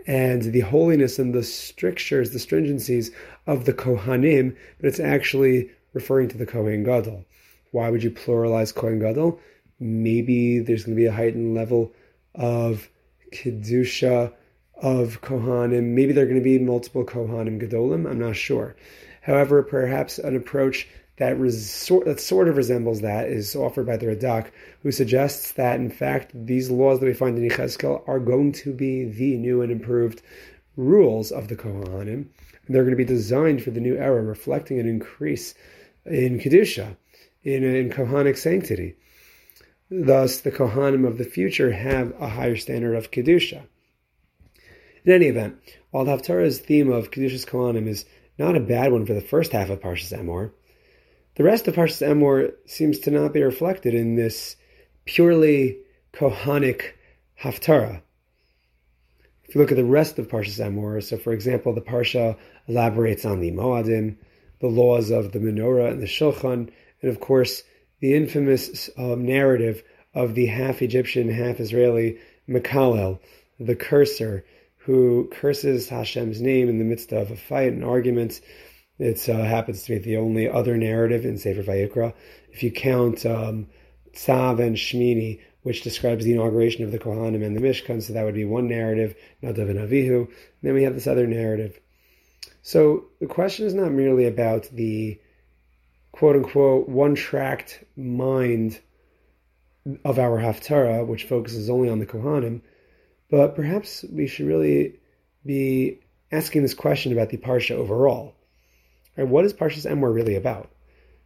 and 0.08 0.42
the 0.42 0.60
holiness 0.60 1.18
and 1.18 1.34
the 1.34 1.42
strictures, 1.42 2.30
the 2.30 2.38
stringencies 2.38 3.12
of 3.46 3.66
the 3.66 3.74
Kohanim, 3.74 4.56
but 4.80 4.88
it's 4.88 4.98
actually 4.98 5.70
referring 5.92 6.28
to 6.28 6.38
the 6.38 6.46
Kohen 6.46 6.82
Gadol. 6.82 7.26
Why 7.72 7.90
would 7.90 8.02
you 8.02 8.10
pluralize 8.10 8.74
Kohen 8.74 9.00
Gadol? 9.00 9.38
Maybe 9.78 10.60
there's 10.60 10.84
going 10.84 10.96
to 10.96 11.00
be 11.00 11.06
a 11.06 11.12
heightened 11.12 11.54
level 11.54 11.92
of 12.34 12.88
kedusha 13.32 14.32
of 14.80 15.20
Kohanim. 15.20 15.88
Maybe 15.94 16.14
there 16.14 16.24
are 16.24 16.28
going 16.28 16.40
to 16.40 16.42
be 16.42 16.58
multiple 16.58 17.04
Kohanim 17.04 17.60
Gadolim. 17.60 18.10
I'm 18.10 18.18
not 18.18 18.36
sure. 18.36 18.76
However, 19.20 19.62
perhaps 19.62 20.18
an 20.18 20.34
approach 20.34 20.88
that, 21.18 21.36
that 21.38 22.20
sort 22.20 22.48
of 22.48 22.56
resembles 22.56 23.00
that 23.00 23.28
is 23.28 23.56
offered 23.56 23.86
by 23.86 23.96
the 23.96 24.06
Radak, 24.06 24.50
who 24.82 24.92
suggests 24.92 25.52
that 25.52 25.80
in 25.80 25.90
fact 25.90 26.30
these 26.34 26.70
laws 26.70 27.00
that 27.00 27.06
we 27.06 27.12
find 27.14 27.36
in 27.36 27.48
Yechezkel 27.48 28.08
are 28.08 28.20
going 28.20 28.52
to 28.52 28.72
be 28.72 29.04
the 29.04 29.36
new 29.36 29.62
and 29.62 29.72
improved 29.72 30.22
rules 30.76 31.32
of 31.32 31.48
the 31.48 31.56
Kohanim. 31.56 32.26
And 32.66 32.74
they're 32.74 32.84
going 32.84 32.96
to 32.96 32.96
be 32.96 33.04
designed 33.04 33.62
for 33.62 33.70
the 33.70 33.80
new 33.80 33.96
era, 33.96 34.22
reflecting 34.22 34.78
an 34.78 34.88
increase 34.88 35.54
in 36.04 36.38
Kedusha 36.38 36.96
in, 37.42 37.64
in 37.64 37.90
Kohanic 37.90 38.36
sanctity. 38.36 38.96
Thus, 39.90 40.40
the 40.40 40.52
Kohanim 40.52 41.06
of 41.06 41.18
the 41.18 41.24
future 41.24 41.72
have 41.72 42.12
a 42.20 42.28
higher 42.28 42.56
standard 42.56 42.94
of 42.94 43.10
Kedusha. 43.10 43.62
In 45.04 45.12
any 45.12 45.26
event, 45.26 45.56
while 45.90 46.04
the 46.04 46.12
Haftarah's 46.12 46.58
theme 46.58 46.92
of 46.92 47.10
Kedushas 47.10 47.46
Kohanim 47.46 47.88
is 47.88 48.04
not 48.38 48.56
a 48.56 48.60
bad 48.60 48.92
one 48.92 49.06
for 49.06 49.14
the 49.14 49.20
first 49.20 49.52
half 49.52 49.70
of 49.70 49.80
Parshas 49.80 50.16
Emor, 50.16 50.52
the 51.38 51.44
rest 51.44 51.68
of 51.68 51.76
Parshas 51.76 52.04
Emor 52.04 52.52
seems 52.66 52.98
to 52.98 53.12
not 53.12 53.32
be 53.32 53.44
reflected 53.44 53.94
in 53.94 54.16
this 54.16 54.56
purely 55.04 55.78
Kohanic 56.12 56.94
Haftarah. 57.40 58.02
If 59.44 59.54
you 59.54 59.60
look 59.60 59.70
at 59.70 59.76
the 59.76 59.84
rest 59.84 60.18
of 60.18 60.26
Parshas 60.26 60.58
Emor, 60.58 61.00
so 61.00 61.16
for 61.16 61.32
example, 61.32 61.72
the 61.72 61.80
Parsha 61.80 62.36
elaborates 62.66 63.24
on 63.24 63.38
the 63.38 63.52
Moadim, 63.52 64.16
the 64.58 64.66
laws 64.66 65.10
of 65.10 65.30
the 65.30 65.38
menorah 65.38 65.92
and 65.92 66.02
the 66.02 66.06
Shulchan, 66.06 66.70
and 67.02 67.10
of 67.10 67.20
course, 67.20 67.62
the 68.00 68.16
infamous 68.16 68.90
um, 68.98 69.24
narrative 69.24 69.84
of 70.14 70.34
the 70.34 70.46
half 70.46 70.82
Egyptian, 70.82 71.28
half 71.28 71.60
Israeli 71.60 72.18
Mekalel, 72.48 73.20
the 73.60 73.76
cursor, 73.76 74.44
who 74.78 75.28
curses 75.30 75.88
Hashem's 75.88 76.42
name 76.42 76.68
in 76.68 76.78
the 76.78 76.84
midst 76.84 77.12
of 77.12 77.30
a 77.30 77.36
fight 77.36 77.72
and 77.72 77.84
argument. 77.84 78.40
It 78.98 79.28
uh, 79.28 79.44
happens 79.44 79.84
to 79.84 79.92
be 79.92 79.98
the 79.98 80.16
only 80.16 80.48
other 80.48 80.76
narrative 80.76 81.24
in 81.24 81.38
Sefer 81.38 81.62
Vayikra. 81.62 82.14
If 82.52 82.62
you 82.62 82.72
count 82.72 83.24
um, 83.24 83.68
Tzav 84.12 84.60
and 84.60 84.76
Shmini, 84.76 85.40
which 85.62 85.82
describes 85.82 86.24
the 86.24 86.32
inauguration 86.32 86.84
of 86.84 86.92
the 86.92 86.98
Kohanim 86.98 87.44
and 87.44 87.56
the 87.56 87.60
Mishkan, 87.60 88.02
so 88.02 88.12
that 88.12 88.24
would 88.24 88.34
be 88.34 88.44
one 88.44 88.68
narrative, 88.68 89.14
Nadav 89.42 89.70
and 89.70 89.78
Avihu. 89.78 90.26
And 90.26 90.28
then 90.62 90.74
we 90.74 90.82
have 90.82 90.94
this 90.94 91.06
other 91.06 91.26
narrative. 91.26 91.78
So 92.62 93.04
the 93.20 93.26
question 93.26 93.66
is 93.66 93.74
not 93.74 93.92
merely 93.92 94.26
about 94.26 94.64
the 94.72 95.20
quote 96.12 96.36
unquote 96.36 96.88
one 96.88 97.14
tracked 97.14 97.84
mind 97.96 98.80
of 100.04 100.18
our 100.18 100.38
Haftarah, 100.38 101.06
which 101.06 101.24
focuses 101.24 101.70
only 101.70 101.88
on 101.88 101.98
the 101.98 102.06
Kohanim, 102.06 102.62
but 103.30 103.54
perhaps 103.54 104.04
we 104.10 104.26
should 104.26 104.46
really 104.46 104.98
be 105.46 106.00
asking 106.32 106.62
this 106.62 106.74
question 106.74 107.12
about 107.12 107.30
the 107.30 107.36
Parsha 107.36 107.72
overall. 107.72 108.34
Right, 109.18 109.26
what 109.26 109.44
is 109.44 109.52
Parshas 109.52 109.84
Emor 109.84 110.14
really 110.14 110.36
about? 110.36 110.70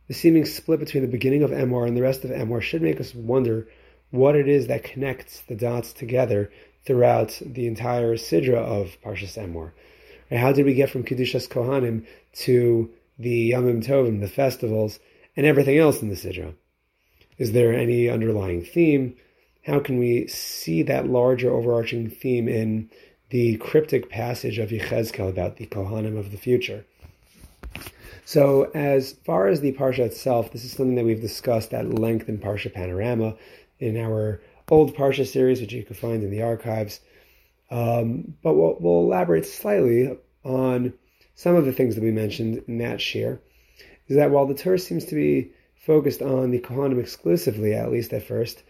The 0.08 0.14
seeming 0.14 0.46
split 0.46 0.80
between 0.80 1.02
the 1.02 1.10
beginning 1.10 1.42
of 1.42 1.50
Emor 1.50 1.86
and 1.86 1.94
the 1.94 2.00
rest 2.00 2.24
of 2.24 2.30
Emor 2.30 2.62
should 2.62 2.80
make 2.80 2.98
us 2.98 3.14
wonder 3.14 3.68
what 4.10 4.34
it 4.34 4.48
is 4.48 4.66
that 4.68 4.82
connects 4.82 5.42
the 5.42 5.54
dots 5.54 5.92
together 5.92 6.50
throughout 6.86 7.38
the 7.44 7.66
entire 7.66 8.16
Sidra 8.16 8.56
of 8.56 8.96
Parshas 9.04 9.36
Emor. 9.36 9.72
Right, 10.30 10.40
how 10.40 10.52
did 10.52 10.64
we 10.64 10.72
get 10.72 10.88
from 10.88 11.04
Kedushas 11.04 11.46
Kohanim 11.46 12.06
to 12.36 12.90
the 13.18 13.50
Yamim 13.50 13.84
Tovim, 13.84 14.20
the 14.20 14.26
festivals, 14.26 14.98
and 15.36 15.44
everything 15.44 15.76
else 15.76 16.00
in 16.00 16.08
the 16.08 16.14
Sidra? 16.14 16.54
Is 17.36 17.52
there 17.52 17.74
any 17.74 18.08
underlying 18.08 18.64
theme? 18.64 19.16
How 19.66 19.80
can 19.80 19.98
we 19.98 20.28
see 20.28 20.82
that 20.84 21.08
larger 21.08 21.50
overarching 21.50 22.08
theme 22.08 22.48
in 22.48 22.88
the 23.28 23.58
cryptic 23.58 24.08
passage 24.08 24.56
of 24.56 24.70
Yechezkel 24.70 25.28
about 25.28 25.58
the 25.58 25.66
Kohanim 25.66 26.16
of 26.16 26.30
the 26.30 26.38
future? 26.38 26.86
So, 28.24 28.70
as 28.74 29.12
far 29.24 29.48
as 29.48 29.60
the 29.60 29.72
Parsha 29.72 30.00
itself, 30.00 30.52
this 30.52 30.64
is 30.64 30.72
something 30.72 30.94
that 30.94 31.04
we've 31.04 31.20
discussed 31.20 31.74
at 31.74 31.92
length 31.92 32.28
in 32.28 32.38
Parsha 32.38 32.72
Panorama 32.72 33.34
in 33.78 33.96
our 33.96 34.40
old 34.70 34.94
Parsha 34.94 35.26
series, 35.26 35.60
which 35.60 35.72
you 35.72 35.82
can 35.82 35.96
find 35.96 36.22
in 36.22 36.30
the 36.30 36.42
archives. 36.42 37.00
Um, 37.70 38.34
but 38.42 38.54
we'll, 38.54 38.76
we'll, 38.80 39.00
elaborate 39.00 39.46
slightly 39.46 40.16
on 40.44 40.94
some 41.34 41.56
of 41.56 41.64
the 41.64 41.72
things 41.72 41.94
that 41.94 42.04
we 42.04 42.10
mentioned 42.10 42.62
in 42.68 42.78
that 42.78 43.00
share. 43.00 43.40
Is 44.08 44.16
that 44.16 44.30
while 44.30 44.46
the 44.46 44.54
Torah 44.54 44.78
seems 44.78 45.04
to 45.06 45.14
be 45.14 45.52
focused 45.74 46.22
on 46.22 46.50
the 46.50 46.60
Kohanim 46.60 47.00
exclusively, 47.00 47.74
at 47.74 47.90
least 47.90 48.12
at 48.12 48.22
first, 48.22 48.62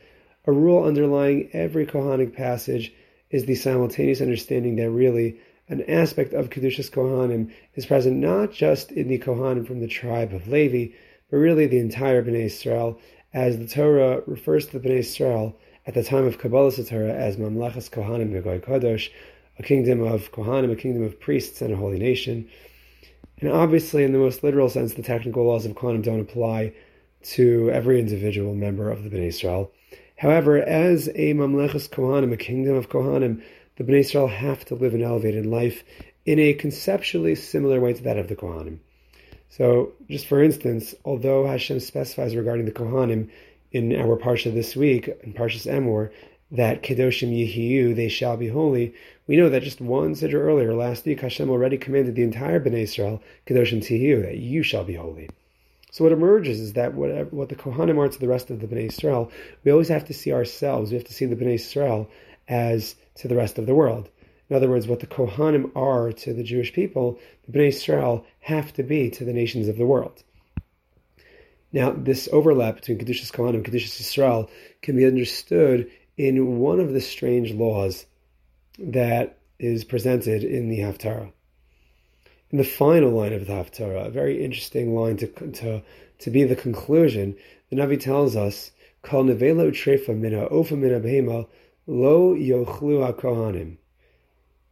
a 0.46 0.52
rule 0.52 0.84
underlying 0.84 1.50
every 1.52 1.86
Kohanic 1.86 2.34
passage 2.34 2.92
is 3.30 3.44
the 3.44 3.54
simultaneous 3.54 4.20
understanding 4.20 4.76
that 4.76 4.90
really 4.90 5.38
an 5.72 5.88
aspect 5.88 6.34
of 6.34 6.50
Kedushas 6.50 6.90
Kohanim 6.90 7.50
is 7.76 7.86
present 7.86 8.18
not 8.18 8.52
just 8.52 8.92
in 8.92 9.08
the 9.08 9.18
Kohanim 9.18 9.66
from 9.66 9.80
the 9.80 9.88
tribe 9.88 10.34
of 10.34 10.46
Levi, 10.46 10.94
but 11.30 11.38
really 11.38 11.66
the 11.66 11.78
entire 11.78 12.22
Bnei 12.22 12.44
Israel, 12.44 13.00
as 13.32 13.58
the 13.58 13.66
Torah 13.66 14.20
refers 14.26 14.66
to 14.66 14.78
the 14.78 14.86
Bnei 14.86 14.98
Israel 14.98 15.56
at 15.86 15.94
the 15.94 16.04
time 16.04 16.26
of 16.26 16.36
Kabbalah 16.36 16.72
Torah 16.72 17.14
as 17.14 17.38
Mamlachas 17.38 17.88
Kohanim 17.88 18.32
Begoy 18.32 18.62
Kodosh, 18.62 19.08
a 19.58 19.62
kingdom 19.62 20.02
of 20.02 20.30
Kohanim, 20.30 20.70
a 20.70 20.76
kingdom 20.76 21.04
of 21.04 21.18
priests, 21.18 21.62
and 21.62 21.72
a 21.72 21.76
holy 21.76 21.98
nation. 21.98 22.46
And 23.40 23.50
obviously, 23.50 24.04
in 24.04 24.12
the 24.12 24.18
most 24.18 24.44
literal 24.44 24.68
sense, 24.68 24.92
the 24.92 25.02
technical 25.02 25.46
laws 25.46 25.64
of 25.64 25.72
Kohanim 25.72 26.04
don't 26.04 26.20
apply 26.20 26.74
to 27.22 27.70
every 27.70 27.98
individual 27.98 28.54
member 28.54 28.90
of 28.90 29.04
the 29.04 29.08
Bnei 29.08 29.28
Israel. 29.28 29.72
However, 30.18 30.58
as 30.58 31.08
a 31.08 31.32
Mamlechas 31.32 31.88
Kohanim, 31.88 32.34
a 32.34 32.36
kingdom 32.36 32.76
of 32.76 32.90
Kohanim, 32.90 33.42
the 33.82 33.92
Bnei 33.92 34.00
Israel 34.00 34.28
have 34.28 34.64
to 34.66 34.74
live 34.74 34.94
an 34.94 35.02
elevated 35.02 35.44
life 35.44 35.82
in 36.24 36.38
a 36.38 36.54
conceptually 36.54 37.34
similar 37.34 37.80
way 37.80 37.92
to 37.92 38.02
that 38.04 38.18
of 38.18 38.28
the 38.28 38.36
Kohanim. 38.36 38.78
So, 39.50 39.92
just 40.08 40.26
for 40.26 40.42
instance, 40.42 40.94
although 41.04 41.46
Hashem 41.46 41.80
specifies 41.80 42.36
regarding 42.36 42.66
the 42.66 42.72
Kohanim 42.72 43.28
in 43.72 43.94
our 43.96 44.16
Parsha 44.16 44.54
this 44.54 44.76
week, 44.76 45.08
in 45.22 45.34
Parshas 45.34 45.70
Emor, 45.70 46.10
that 46.52 46.82
Kedoshim 46.82 47.32
Yehiyu, 47.32 47.96
they 47.96 48.08
shall 48.08 48.36
be 48.36 48.48
holy, 48.48 48.94
we 49.26 49.36
know 49.36 49.48
that 49.48 49.62
just 49.62 49.80
one 49.80 50.14
siddur 50.14 50.34
earlier, 50.34 50.74
last 50.74 51.04
week, 51.04 51.20
Hashem 51.20 51.50
already 51.50 51.78
commanded 51.78 52.14
the 52.14 52.22
entire 52.22 52.60
Bnei 52.60 52.82
Israel, 52.82 53.20
Kedoshim 53.46 53.78
Tihiyu, 53.78 54.22
that 54.22 54.38
you 54.38 54.62
shall 54.62 54.84
be 54.84 54.94
holy. 54.94 55.28
So 55.90 56.04
what 56.04 56.12
emerges 56.12 56.60
is 56.60 56.74
that 56.74 56.94
whatever, 56.94 57.30
what 57.30 57.48
the 57.48 57.56
Kohanim 57.56 57.98
are 57.98 58.08
to 58.08 58.20
the 58.20 58.28
rest 58.28 58.50
of 58.50 58.60
the 58.60 58.66
Bnei 58.68 58.86
Israel, 58.86 59.32
we 59.64 59.72
always 59.72 59.88
have 59.88 60.06
to 60.06 60.14
see 60.14 60.32
ourselves, 60.32 60.90
we 60.90 60.96
have 60.96 61.06
to 61.06 61.14
see 61.14 61.26
the 61.26 61.36
Bnei 61.36 61.54
Israel 61.54 62.08
as 62.48 62.94
to 63.16 63.28
the 63.28 63.36
rest 63.36 63.58
of 63.58 63.66
the 63.66 63.74
world. 63.74 64.08
In 64.48 64.56
other 64.56 64.68
words, 64.68 64.86
what 64.86 65.00
the 65.00 65.06
Kohanim 65.06 65.70
are 65.74 66.12
to 66.12 66.34
the 66.34 66.42
Jewish 66.42 66.72
people, 66.72 67.18
the 67.46 67.58
Bnei 67.58 67.68
Israel 67.68 68.26
have 68.40 68.72
to 68.74 68.82
be 68.82 69.10
to 69.10 69.24
the 69.24 69.32
nations 69.32 69.68
of 69.68 69.78
the 69.78 69.86
world. 69.86 70.22
Now, 71.72 71.90
this 71.90 72.28
overlap 72.32 72.76
between 72.76 72.98
Kedushas 72.98 73.32
Kohanim 73.32 73.54
and 73.54 73.64
Kedushas 73.64 74.00
Israel 74.00 74.50
can 74.82 74.96
be 74.96 75.06
understood 75.06 75.90
in 76.18 76.58
one 76.58 76.80
of 76.80 76.92
the 76.92 77.00
strange 77.00 77.52
laws 77.52 78.04
that 78.78 79.38
is 79.58 79.84
presented 79.84 80.44
in 80.44 80.68
the 80.68 80.80
Haftarah. 80.80 81.32
In 82.50 82.58
the 82.58 82.64
final 82.64 83.10
line 83.10 83.32
of 83.32 83.46
the 83.46 83.54
Haftarah, 83.54 84.06
a 84.06 84.10
very 84.10 84.44
interesting 84.44 84.94
line 84.94 85.16
to, 85.16 85.26
to, 85.26 85.82
to 86.18 86.30
be 86.30 86.44
the 86.44 86.56
conclusion, 86.56 87.34
the 87.70 87.76
Navi 87.76 87.98
tells 87.98 88.36
us, 88.36 88.70
Kal 89.02 89.24
nevela 89.24 89.70
utrefa 89.70 90.14
mina 90.14 90.46
ofa 90.48 90.76
mina 90.76 91.00
behema 91.00 91.46
Lo 91.86 92.34
yochlu 92.34 93.12
kohanim. 93.16 93.76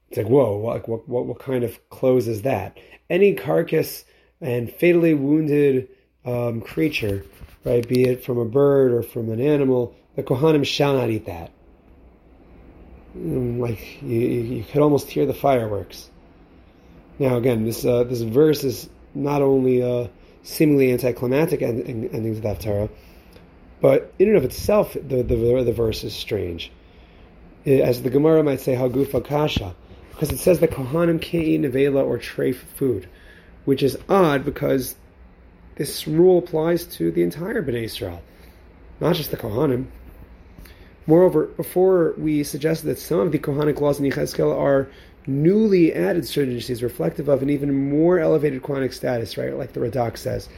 It's 0.08 0.18
like, 0.18 0.28
whoa, 0.28 0.56
what, 0.56 0.88
what, 0.88 1.08
what, 1.08 1.38
kind 1.38 1.62
of 1.62 1.88
clothes 1.88 2.26
is 2.26 2.42
that? 2.42 2.76
Any 3.08 3.34
carcass 3.34 4.04
and 4.40 4.72
fatally 4.72 5.14
wounded 5.14 5.88
um, 6.24 6.60
creature, 6.60 7.24
right, 7.64 7.86
be 7.86 8.04
it 8.04 8.24
from 8.24 8.38
a 8.38 8.44
bird 8.44 8.92
or 8.92 9.02
from 9.02 9.30
an 9.30 9.40
animal, 9.40 9.94
the 10.16 10.24
Kohanim 10.24 10.66
shall 10.66 10.94
not 10.94 11.10
eat 11.10 11.26
that. 11.26 11.52
Mm, 13.16 13.60
like, 13.60 14.02
you, 14.02 14.18
you 14.18 14.64
could 14.64 14.82
almost 14.82 15.08
hear 15.08 15.26
the 15.26 15.34
fireworks. 15.34 16.10
Now, 17.20 17.36
again, 17.36 17.64
this 17.64 17.84
uh, 17.84 18.04
this 18.04 18.22
verse 18.22 18.64
is 18.64 18.88
not 19.14 19.42
only 19.42 19.82
uh, 19.82 20.08
seemingly 20.42 20.90
anticlimactic 20.90 21.60
ending, 21.60 22.08
ending 22.12 22.34
to 22.34 22.40
the 22.40 22.48
Haftarah, 22.48 22.90
but 23.80 24.12
in 24.18 24.28
and 24.28 24.36
of 24.36 24.44
itself, 24.44 24.94
the, 24.94 25.22
the, 25.22 25.62
the 25.64 25.72
verse 25.72 26.02
is 26.02 26.14
strange. 26.14 26.72
Eh, 27.66 27.80
as 27.80 28.02
the 28.02 28.10
Gemara 28.10 28.42
might 28.42 28.60
say, 28.60 28.74
Hagufa 28.74 29.24
Kasha, 29.24 29.74
because 30.10 30.30
it 30.30 30.38
says 30.38 30.60
that 30.60 30.70
Kohanim 30.70 31.20
can't 31.20 31.44
eat 31.44 31.60
nevela 31.60 32.04
or 32.04 32.18
treif 32.18 32.56
food, 32.56 33.08
which 33.64 33.82
is 33.82 33.98
odd 34.08 34.44
because 34.44 34.94
this 35.76 36.06
rule 36.06 36.38
applies 36.38 36.84
to 36.84 37.10
the 37.10 37.22
entire 37.22 37.62
Bnei 37.62 37.84
Israel, 37.84 38.22
not 39.00 39.14
just 39.16 39.30
the 39.30 39.36
Kohanim. 39.36 39.86
Moreover, 41.06 41.46
before 41.46 42.14
we 42.16 42.44
suggested 42.44 42.86
that 42.86 42.98
some 42.98 43.20
of 43.20 43.32
the 43.32 43.38
Kohanic 43.38 43.80
laws 43.80 43.98
in 43.98 44.10
Yechezkel 44.10 44.56
are 44.56 44.88
newly 45.26 45.92
added 45.92 46.24
stringencies 46.24 46.82
reflective 46.82 47.28
of 47.28 47.42
an 47.42 47.50
even 47.50 47.90
more 47.90 48.18
elevated 48.18 48.62
Kohanic 48.62 48.94
status, 48.94 49.36
right? 49.36 49.56
Like 49.56 49.72
the 49.72 49.80
Radak 49.80 50.16
says. 50.16 50.48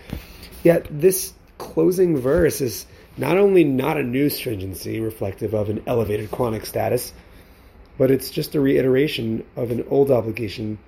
Yet 0.62 0.86
this 0.90 1.32
closing 1.58 2.16
verse 2.16 2.60
is 2.60 2.86
not 3.16 3.36
only 3.36 3.64
not 3.64 3.98
a 3.98 4.02
new 4.02 4.30
stringency 4.30 5.00
reflective 5.00 5.54
of 5.54 5.68
an 5.68 5.82
elevated 5.86 6.30
Kohanic 6.30 6.64
status, 6.64 7.12
but 7.98 8.10
it's 8.10 8.30
just 8.30 8.54
a 8.54 8.60
reiteration 8.60 9.44
of 9.56 9.70
an 9.70 9.84
old 9.88 10.10
obligation 10.10 10.78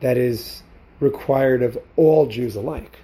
that 0.00 0.18
is 0.18 0.62
required 1.00 1.62
of 1.62 1.78
all 1.96 2.26
Jews 2.26 2.56
alike. 2.56 2.98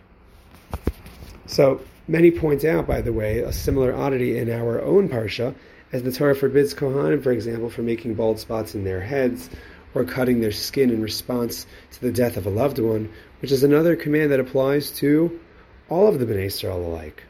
So 1.47 1.81
many 2.07 2.31
point 2.31 2.65
out, 2.65 2.87
by 2.87 3.01
the 3.01 3.13
way, 3.13 3.39
a 3.39 3.53
similar 3.53 3.95
oddity 3.95 4.39
in 4.39 4.51
our 4.51 4.81
own 4.83 5.09
parsha, 5.09 5.55
as 5.93 6.03
the 6.03 6.13
Torah 6.13 6.37
forbids 6.37 6.75
Kohanim, 6.75 7.23
for 7.23 7.33
example, 7.33 7.71
from 7.71 7.87
making 7.87 8.15
bald 8.15 8.39
spots 8.39 8.75
in 8.75 8.85
their 8.85 9.01
heads 9.01 9.51
or 9.95 10.05
cutting 10.05 10.41
their 10.41 10.53
skin 10.53 10.91
in 10.91 11.03
response 11.03 11.67
to 11.93 12.01
the 12.01 12.13
death 12.13 12.37
of 12.37 12.47
a 12.47 12.51
loved 12.51 12.79
one, 12.79 13.11
which 13.41 13.51
is 13.51 13.65
another 13.65 13.97
command 13.97 14.31
that 14.31 14.39
applies 14.39 14.91
to 14.93 15.41
all 15.89 16.07
of 16.07 16.21
the 16.21 16.27
Bnei 16.27 16.45
Israel 16.45 16.87
alike. 16.87 17.25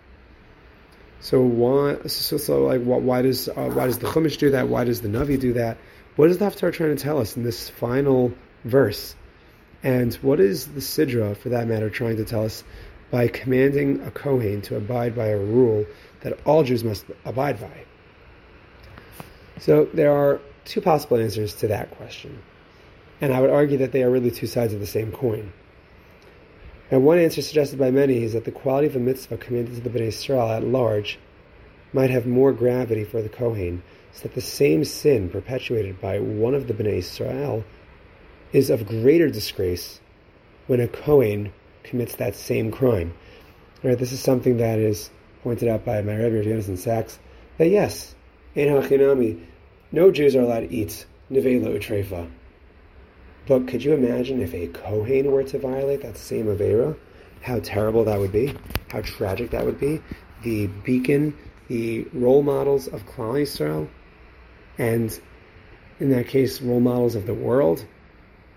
So 1.21 1.43
why? 1.43 1.99
So, 2.07 2.39
so 2.39 2.65
like, 2.65 2.83
why 2.83 3.23
does 3.23 3.49
uh, 3.49 3.71
why 3.75 3.87
does 3.87 3.99
the 3.99 4.07
Chumash 4.07 4.39
do 4.39 4.51
that? 4.51 4.69
Why 4.69 4.85
does 4.85 5.03
the 5.03 5.09
Navi 5.09 5.39
do 5.39 5.53
that? 5.55 5.77
What 6.17 6.31
is 6.31 6.39
the 6.39 6.47
Haftarah 6.47 6.73
trying 6.73 6.97
to 6.97 7.03
tell 7.03 7.19
us 7.19 7.37
in 7.37 7.43
this 7.43 7.69
final 7.69 8.33
verse? 8.65 9.15
And 9.83 10.15
what 10.17 10.41
is 10.41 10.67
the 10.67 10.81
Sidra, 10.81 11.37
for 11.37 11.51
that 11.51 11.67
matter, 11.67 11.89
trying 11.89 12.17
to 12.17 12.25
tell 12.25 12.45
us 12.45 12.65
by 13.11 13.29
commanding 13.29 14.03
a 14.03 14.11
Kohen 14.11 14.61
to 14.63 14.77
abide 14.77 15.15
by 15.15 15.29
a 15.29 15.39
rule 15.39 15.87
that 16.21 16.39
all 16.45 16.63
Jews 16.63 16.85
must 16.85 17.07
abide 17.25 17.61
by? 17.61 17.85
So 19.61 19.87
there 19.95 20.13
are 20.13 20.41
two 20.65 20.81
possible 20.81 21.19
answers 21.19 21.55
to 21.57 21.69
that 21.69 21.91
question. 21.93 22.43
And 23.21 23.33
I 23.33 23.41
would 23.41 23.51
argue 23.51 23.79
that 23.79 23.93
they 23.93 24.03
are 24.03 24.11
really 24.11 24.31
two 24.31 24.47
sides 24.47 24.73
of 24.73 24.81
the 24.81 24.87
same 24.87 25.13
coin. 25.13 25.53
And 26.91 27.05
one 27.05 27.19
answer 27.19 27.41
suggested 27.41 27.79
by 27.79 27.91
many 27.91 28.25
is 28.25 28.33
that 28.33 28.45
the 28.45 28.51
quality 28.51 28.89
of 28.89 28.97
a 28.97 28.99
mitzvah 28.99 29.37
commanded 29.37 29.77
to 29.77 29.81
the 29.81 29.91
Bnei 29.91 30.09
Israel 30.09 30.51
at 30.51 30.65
large 30.65 31.19
might 31.93 32.11
have 32.11 32.27
more 32.27 32.53
gravity 32.53 33.05
for 33.05 33.23
the 33.23 33.29
Kohen, 33.29 33.83
so 34.13 34.23
that 34.23 34.35
the 34.35 34.41
same 34.41 34.85
sin 34.85 35.29
perpetuated 35.29 36.01
by 36.01 36.19
one 36.19 36.55
of 36.55 36.67
the 36.67 36.75
Bnei 36.75 36.99
Israel 36.99 37.65
is 38.53 38.71
of 38.71 38.87
greater 38.87 39.29
disgrace 39.29 40.01
when 40.67 40.81
a 40.81 40.89
Kohen 40.89 41.53
commits 41.85 42.17
that 42.17 42.35
same 42.35 42.73
crime. 42.73 43.15
Right, 43.85 43.99
this 43.99 44.13
is 44.13 44.21
something 44.21 44.57
that 44.59 44.79
is 44.79 45.11
pointed 45.43 45.69
out 45.69 45.85
by 45.85 46.03
my 46.03 46.15
Rebbe 46.15 46.43
Jonathan 46.43 46.77
Sacks, 46.77 47.19
that 47.59 47.69
yes, 47.69 48.15
in 48.55 48.69
Hachinami, 48.69 49.41
no 49.93 50.11
Jews 50.11 50.35
are 50.37 50.41
allowed 50.41 50.61
to 50.61 50.75
eat 50.75 51.07
nevela 51.31 51.79
utrefa, 51.79 52.29
but 53.51 53.67
could 53.67 53.83
you 53.83 53.95
imagine 53.95 54.41
if 54.41 54.55
a 54.55 54.69
Kohen 54.69 55.33
were 55.33 55.43
to 55.43 55.59
violate 55.59 56.03
that 56.03 56.17
same 56.17 56.47
Avera? 56.47 56.97
How 57.43 57.59
terrible 57.59 58.05
that 58.05 58.21
would 58.21 58.31
be. 58.31 58.55
How 58.93 59.01
tragic 59.01 59.51
that 59.51 59.65
would 59.67 59.81
be. 59.81 60.01
The 60.45 60.69
beacon, 60.69 61.37
the 61.67 62.05
role 62.13 62.45
models 62.45 62.87
of 62.87 63.05
Klal 63.07 63.43
Yisrael, 63.43 63.89
and 64.79 65.21
in 65.99 66.11
that 66.11 66.29
case, 66.29 66.63
role 66.63 66.79
models 66.79 67.17
of 67.17 67.27
the 67.27 67.35
world. 67.35 67.85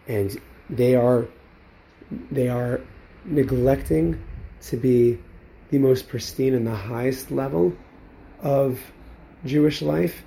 And 0.07 0.39
they 0.69 0.93
are 0.93 1.25
they 2.29 2.47
are 2.49 2.79
neglecting 3.25 4.21
to 4.67 4.77
be 4.77 5.17
the 5.71 5.79
most 5.79 6.07
pristine 6.07 6.53
and 6.53 6.67
the 6.67 6.75
highest 6.75 7.31
level 7.31 7.73
of 8.43 8.79
Jewish 9.43 9.81
life, 9.81 10.23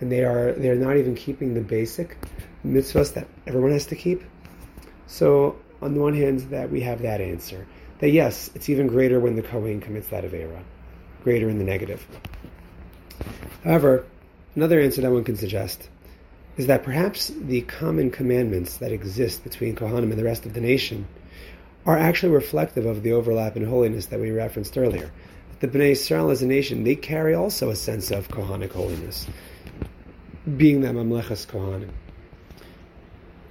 and 0.00 0.10
they 0.10 0.24
are 0.24 0.52
they're 0.52 0.74
not 0.74 0.96
even 0.96 1.14
keeping 1.14 1.54
the 1.54 1.60
basic 1.60 2.16
mitzvahs 2.64 3.14
that 3.14 3.26
everyone 3.46 3.72
has 3.72 3.86
to 3.86 3.96
keep. 3.96 4.22
So 5.06 5.56
on 5.82 5.94
the 5.94 6.00
one 6.00 6.14
hand, 6.14 6.40
that 6.50 6.70
we 6.70 6.80
have 6.82 7.02
that 7.02 7.20
answer 7.20 7.66
that 8.00 8.10
yes, 8.10 8.50
it's 8.54 8.68
even 8.68 8.86
greater 8.86 9.20
when 9.20 9.36
the 9.36 9.42
Kohen 9.42 9.80
commits 9.80 10.08
that 10.08 10.24
avera, 10.24 10.62
greater 11.22 11.48
in 11.48 11.58
the 11.58 11.64
negative. 11.64 12.06
However, 13.62 14.06
another 14.56 14.80
answer 14.80 15.02
that 15.02 15.12
one 15.12 15.24
can 15.24 15.36
suggest 15.36 15.88
is 16.56 16.66
that 16.66 16.82
perhaps 16.82 17.28
the 17.28 17.60
common 17.62 18.10
commandments 18.10 18.78
that 18.78 18.90
exist 18.90 19.44
between 19.44 19.76
Kohanim 19.76 20.10
and 20.10 20.18
the 20.18 20.24
rest 20.24 20.46
of 20.46 20.54
the 20.54 20.60
nation 20.60 21.06
are 21.86 21.96
actually 21.96 22.32
reflective 22.32 22.86
of 22.86 23.02
the 23.02 23.12
overlap 23.12 23.56
in 23.56 23.64
holiness 23.64 24.06
that 24.06 24.20
we 24.20 24.30
referenced 24.30 24.76
earlier. 24.76 25.10
The 25.60 25.68
Bnei 25.68 25.90
Israel 25.90 26.30
as 26.30 26.42
a 26.42 26.46
nation, 26.46 26.84
they 26.84 26.96
carry 26.96 27.34
also 27.34 27.70
a 27.70 27.76
sense 27.76 28.10
of 28.10 28.28
Kohanic 28.28 28.72
holiness, 28.72 29.26
being 30.56 30.80
that 30.82 30.94
Mamlechas 30.94 31.46
Kohanim. 31.46 31.90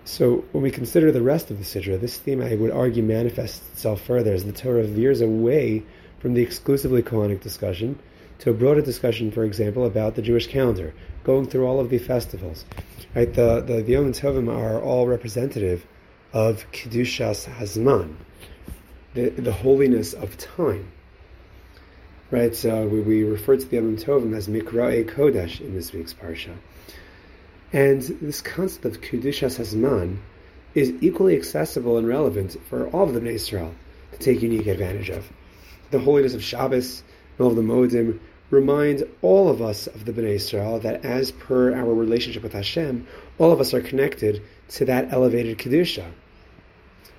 So 0.06 0.44
when 0.54 0.64
we 0.64 0.72
consider 0.72 1.12
the 1.12 1.22
rest 1.22 1.52
of 1.52 1.60
the 1.60 1.64
Sidra, 1.64 2.02
this 2.02 2.18
theme 2.18 2.42
I 2.42 2.56
would 2.56 2.72
argue 2.72 3.04
manifests 3.04 3.68
itself 3.70 4.02
further 4.02 4.34
as 4.34 4.44
the 4.44 4.52
Torah 4.52 4.84
veers 4.84 5.22
away 5.22 5.84
from 6.20 6.34
the 6.34 6.42
exclusively 6.42 7.04
Kohanic 7.04 7.42
discussion 7.42 8.00
to 8.40 8.50
a 8.50 8.54
broader 8.54 8.82
discussion, 8.82 9.32
for 9.32 9.44
example, 9.44 9.86
about 9.86 10.16
the 10.16 10.22
Jewish 10.22 10.48
calendar, 10.48 10.94
going 11.24 11.46
through 11.48 11.68
all 11.68 11.80
of 11.80 11.90
the 11.90 12.00
festivals. 12.00 12.66
Right, 13.16 13.32
the 13.32 13.62
the, 13.62 13.82
the 13.82 13.92
Yom 13.92 14.12
Tovim 14.12 14.50
are 14.52 14.82
all 14.82 15.08
representative 15.08 15.86
of 16.32 16.66
Kedushas 16.72 17.48
Hazman, 17.48 18.16
the, 19.14 19.30
the 19.30 19.52
holiness 19.52 20.14
of 20.14 20.38
time. 20.38 20.92
Right, 22.32 22.56
so 22.56 22.88
we, 22.88 23.02
we 23.02 23.24
refer 23.24 23.58
to 23.58 23.66
the 23.66 23.76
Yom 23.76 23.98
Tovim 23.98 24.36
as 24.36 24.48
Mikra'e 24.48 25.06
Kodesh 25.10 25.60
in 25.60 25.74
this 25.74 25.92
week's 25.92 26.14
Parsha. 26.14 26.56
And 27.72 28.02
this 28.02 28.42
concept 28.42 28.86
of 28.86 29.02
Kedushas 29.02 29.60
Hazman 29.60 30.18
is 30.74 30.92
equally 31.02 31.36
accessible 31.36 31.98
and 31.98 32.08
relevant 32.08 32.58
for 32.68 32.88
all 32.90 33.04
of 33.04 33.14
the 33.14 33.22
Bnei 33.22 33.34
Israel 33.34 33.76
to 34.12 34.18
take 34.18 34.42
unique 34.42 34.66
advantage 34.66 35.10
of. 35.10 35.32
The 35.92 36.00
holiness 36.00 36.34
of 36.34 36.44
Shabbos 36.44 37.04
and 37.38 37.46
all 37.46 37.52
of 37.52 37.56
the 37.56 37.62
Moedim 37.62 38.20
remind 38.50 39.04
all 39.22 39.50
of 39.50 39.62
us 39.62 39.86
of 39.86 40.06
the 40.06 40.14
Bnei 40.14 40.36
Israel 40.36 40.80
that 40.80 41.06
as 41.06 41.32
per 41.32 41.76
our 41.76 41.94
relationship 41.94 42.42
with 42.42 42.54
Hashem, 42.54 43.06
all 43.38 43.52
of 43.52 43.60
us 43.60 43.74
are 43.76 43.82
connected 43.82 44.42
to 44.70 44.86
that 44.86 45.12
elevated 45.14 45.60
Kedusha. 45.60 46.12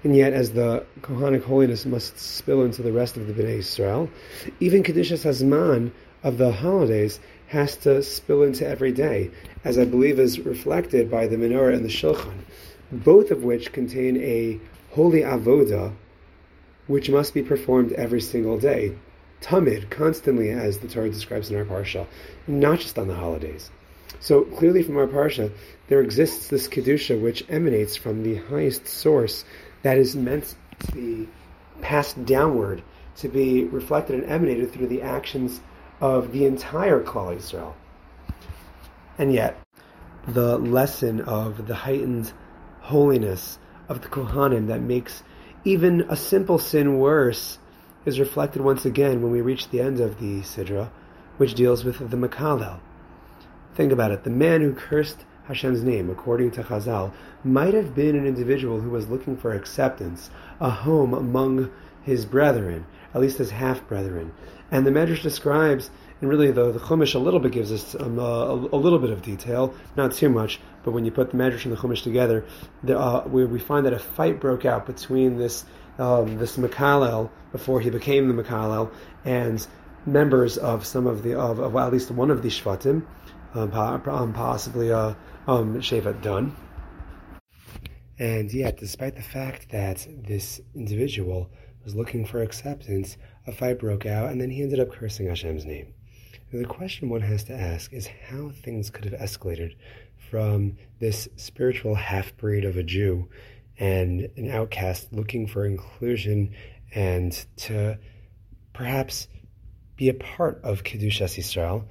And 0.02 0.16
yet, 0.16 0.32
as 0.32 0.52
the 0.52 0.84
Kohanic 1.02 1.44
holiness 1.44 1.84
must 1.86 2.18
spill 2.18 2.64
into 2.64 2.82
the 2.82 2.92
rest 2.92 3.16
of 3.16 3.28
the 3.28 3.34
Bnei 3.34 3.58
Israel, 3.58 4.10
even 4.58 4.82
Kedushas 4.82 5.24
Hazman 5.24 5.92
of 6.22 6.38
the 6.38 6.50
holidays 6.50 7.20
has 7.50 7.74
to 7.74 8.00
spill 8.00 8.44
into 8.44 8.64
every 8.64 8.92
day, 8.92 9.28
as 9.64 9.76
I 9.76 9.84
believe 9.84 10.20
is 10.20 10.38
reflected 10.38 11.10
by 11.10 11.26
the 11.26 11.34
menorah 11.34 11.74
and 11.74 11.84
the 11.84 11.88
shulchan, 11.88 12.44
both 12.92 13.32
of 13.32 13.42
which 13.42 13.72
contain 13.72 14.16
a 14.18 14.60
holy 14.92 15.22
avoda, 15.22 15.92
which 16.86 17.10
must 17.10 17.34
be 17.34 17.42
performed 17.42 17.92
every 17.94 18.20
single 18.20 18.56
day, 18.56 18.94
tamid, 19.40 19.90
constantly, 19.90 20.50
as 20.50 20.78
the 20.78 20.86
Torah 20.86 21.10
describes 21.10 21.50
in 21.50 21.56
our 21.56 21.64
parsha, 21.64 22.06
not 22.46 22.78
just 22.78 22.96
on 22.96 23.08
the 23.08 23.16
holidays. 23.16 23.68
So 24.20 24.42
clearly, 24.42 24.84
from 24.84 24.96
our 24.96 25.08
parsha, 25.08 25.50
there 25.88 26.00
exists 26.00 26.46
this 26.46 26.68
kedusha 26.68 27.20
which 27.20 27.44
emanates 27.48 27.96
from 27.96 28.22
the 28.22 28.36
highest 28.36 28.86
source 28.86 29.44
that 29.82 29.98
is 29.98 30.14
meant 30.14 30.54
to 30.86 30.92
be 30.92 31.28
passed 31.80 32.24
downward, 32.24 32.80
to 33.16 33.28
be 33.28 33.64
reflected 33.64 34.20
and 34.20 34.30
emanated 34.30 34.72
through 34.72 34.86
the 34.86 35.02
actions 35.02 35.60
of 36.00 36.32
the 36.32 36.46
entire 36.46 37.02
Klal 37.02 37.36
Yisrael. 37.36 37.74
And 39.18 39.32
yet, 39.32 39.58
the 40.26 40.58
lesson 40.58 41.20
of 41.20 41.66
the 41.66 41.74
heightened 41.74 42.32
holiness 42.80 43.58
of 43.88 44.02
the 44.02 44.08
Kohanim 44.08 44.68
that 44.68 44.80
makes 44.80 45.22
even 45.64 46.02
a 46.08 46.16
simple 46.16 46.58
sin 46.58 46.98
worse 46.98 47.58
is 48.06 48.18
reflected 48.18 48.62
once 48.62 48.84
again 48.86 49.20
when 49.20 49.30
we 49.30 49.40
reach 49.42 49.68
the 49.68 49.80
end 49.80 50.00
of 50.00 50.18
the 50.20 50.40
Sidra, 50.40 50.90
which 51.36 51.54
deals 51.54 51.84
with 51.84 52.10
the 52.10 52.16
Makalel. 52.16 52.80
Think 53.74 53.92
about 53.92 54.10
it. 54.10 54.24
The 54.24 54.30
man 54.30 54.62
who 54.62 54.72
cursed 54.72 55.24
Hashem's 55.46 55.82
name, 55.82 56.08
according 56.08 56.52
to 56.52 56.62
Chazal, 56.62 57.12
might 57.44 57.74
have 57.74 57.94
been 57.94 58.16
an 58.16 58.26
individual 58.26 58.80
who 58.80 58.90
was 58.90 59.08
looking 59.08 59.36
for 59.36 59.52
acceptance, 59.52 60.30
a 60.60 60.70
home 60.70 61.12
among 61.12 61.70
his 62.02 62.24
brethren, 62.24 62.86
at 63.14 63.20
least 63.20 63.38
his 63.38 63.50
half 63.50 63.86
brethren. 63.86 64.32
And 64.70 64.86
the 64.86 64.90
Medrash 64.90 65.22
describes, 65.22 65.90
and 66.20 66.30
really 66.30 66.50
the, 66.50 66.70
the 66.70 66.78
Chumash 66.78 67.14
a 67.14 67.18
little 67.18 67.40
bit 67.40 67.52
gives 67.52 67.72
us 67.72 67.96
um, 67.98 68.18
uh, 68.18 68.22
a, 68.22 68.54
a, 68.54 68.78
little 68.78 68.98
bit 68.98 69.10
of 69.10 69.22
detail, 69.22 69.74
not 69.96 70.12
too 70.12 70.28
much, 70.28 70.60
but 70.84 70.92
when 70.92 71.04
you 71.04 71.10
put 71.10 71.30
the 71.30 71.36
Medrash 71.36 71.64
and 71.64 71.72
the 71.72 71.76
Chumash 71.76 72.02
together, 72.02 72.44
the, 72.84 72.98
uh, 72.98 73.26
we, 73.26 73.44
we, 73.44 73.58
find 73.58 73.84
that 73.86 73.92
a 73.92 73.98
fight 73.98 74.40
broke 74.40 74.64
out 74.64 74.86
between 74.86 75.38
this 75.38 75.64
um, 75.98 76.38
this 76.38 76.56
Makalel, 76.56 77.30
before 77.52 77.80
he 77.80 77.90
became 77.90 78.34
the 78.34 78.42
Makalel, 78.42 78.90
and 79.24 79.66
members 80.06 80.56
of 80.56 80.86
some 80.86 81.06
of 81.06 81.22
the, 81.22 81.38
of, 81.38 81.58
of 81.58 81.76
at 81.76 81.92
least 81.92 82.10
one 82.10 82.30
of 82.30 82.42
the 82.42 82.48
Shvatim, 82.48 83.04
um, 83.54 83.72
um 83.72 84.32
possibly 84.32 84.92
uh, 84.92 85.14
um, 85.46 85.78
Dan. 86.22 86.56
And 88.18 88.52
yet, 88.52 88.76
despite 88.78 89.16
the 89.16 89.22
fact 89.22 89.70
that 89.70 90.06
this 90.10 90.60
individual 90.74 91.50
was 91.84 91.94
looking 91.94 92.24
for 92.26 92.42
acceptance, 92.42 93.16
a 93.50 93.56
fight 93.56 93.78
broke 93.78 94.06
out, 94.06 94.30
and 94.30 94.40
then 94.40 94.50
he 94.50 94.62
ended 94.62 94.80
up 94.80 94.90
cursing 94.90 95.26
Hashem's 95.26 95.64
name. 95.64 95.92
the 96.52 96.64
question 96.64 97.08
one 97.08 97.20
has 97.20 97.44
to 97.44 97.52
ask 97.52 97.92
is 97.92 98.08
how 98.28 98.50
things 98.50 98.90
could 98.90 99.04
have 99.04 99.20
escalated 99.20 99.74
from 100.30 100.76
this 101.00 101.28
spiritual 101.36 101.94
half 101.94 102.36
breed 102.36 102.64
of 102.64 102.76
a 102.76 102.82
Jew 102.82 103.28
and 103.78 104.30
an 104.36 104.50
outcast 104.50 105.12
looking 105.12 105.46
for 105.46 105.64
inclusion 105.64 106.54
and 106.94 107.32
to 107.56 107.98
perhaps 108.72 109.28
be 109.96 110.08
a 110.08 110.14
part 110.14 110.60
of 110.62 110.84
Kedushas 110.84 111.36
Yisrael, 111.36 111.84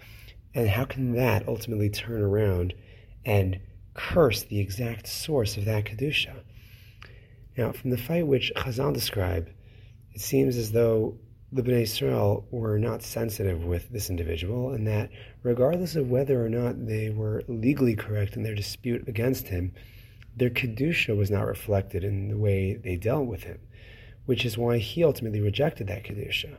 and 0.55 0.67
how 0.67 0.85
can 0.85 1.13
that 1.13 1.47
ultimately 1.47 1.89
turn 1.89 2.21
around 2.21 2.73
and 3.25 3.59
curse 3.93 4.43
the 4.43 4.59
exact 4.59 5.07
source 5.07 5.57
of 5.57 5.65
that 5.65 5.85
Kedusha? 5.85 6.35
Now, 7.57 7.71
from 7.71 7.89
the 7.89 7.97
fight 7.97 8.25
which 8.25 8.51
Chazal 8.55 8.93
describe, 8.93 9.49
it 10.13 10.21
seems 10.21 10.57
as 10.57 10.71
though 10.71 11.17
the 11.51 11.63
Bnei 11.63 11.81
Israel 11.81 12.45
were 12.51 12.77
not 12.77 13.01
sensitive 13.01 13.65
with 13.65 13.89
this 13.89 14.11
individual, 14.11 14.69
and 14.71 14.85
that 14.85 15.09
regardless 15.41 15.95
of 15.95 16.09
whether 16.09 16.45
or 16.45 16.49
not 16.49 16.85
they 16.85 17.09
were 17.09 17.43
legally 17.47 17.95
correct 17.95 18.35
in 18.35 18.43
their 18.43 18.53
dispute 18.53 19.07
against 19.07 19.47
him, 19.47 19.71
their 20.37 20.51
kedusha 20.51 21.17
was 21.17 21.31
not 21.31 21.47
reflected 21.47 22.03
in 22.03 22.27
the 22.27 22.37
way 22.37 22.75
they 22.75 22.95
dealt 22.95 23.25
with 23.25 23.43
him, 23.43 23.59
which 24.27 24.45
is 24.45 24.59
why 24.59 24.77
he 24.77 25.03
ultimately 25.03 25.41
rejected 25.41 25.87
that 25.87 26.03
kedusha. 26.03 26.57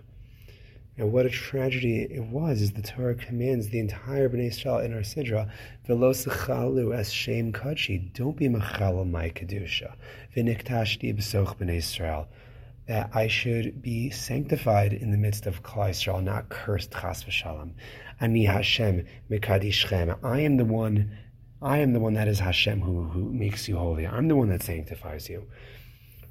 And 0.96 1.12
what 1.12 1.24
a 1.24 1.31
tragedy 1.31 2.03
it 2.03 2.24
was, 2.24 2.61
is 2.61 2.72
the 2.72 2.83
Torah 2.83 3.14
commands 3.14 3.68
the 3.68 3.79
entire 3.79 4.29
Bnei 4.29 4.48
Israel 4.48 4.79
in 4.79 4.92
our 4.92 5.00
Sidra, 5.00 5.48
Velo 5.87 6.12
sechalu 6.12 6.92
as 6.92 7.12
shem 7.12 7.53
kachi, 7.53 8.12
don't 8.12 8.37
be 8.37 8.48
machal 8.48 9.05
my 9.05 9.31
kedusha, 9.31 9.94
v'niktashti 10.37 11.16
b'soch 11.16 11.59
Bnei 11.59 11.76
Israel 11.76 12.26
that 12.90 13.09
I 13.14 13.29
should 13.29 13.81
be 13.81 14.11
sanctified 14.11 14.92
in 14.92 15.12
the 15.12 15.16
midst 15.16 15.46
of 15.46 15.62
Klal 15.62 16.24
not 16.24 16.48
cursed 16.48 16.90
chas 16.90 17.22
v'shalom. 17.22 17.74
Ani 18.20 18.44
Hashem 18.44 19.07
mekadishchem. 19.31 20.18
I 20.24 20.40
am 20.40 20.57
the 20.57 20.64
one. 20.64 21.16
I 21.62 21.79
am 21.79 21.92
the 21.92 22.00
one 22.00 22.14
that 22.14 22.26
is 22.26 22.40
Hashem 22.40 22.81
who, 22.81 23.05
who 23.05 23.33
makes 23.33 23.68
you 23.68 23.76
holy. 23.76 24.09
I'm 24.09 24.26
the 24.26 24.35
one 24.35 24.48
that 24.48 24.64
sanctifies 24.64 25.29
you. 25.29 25.46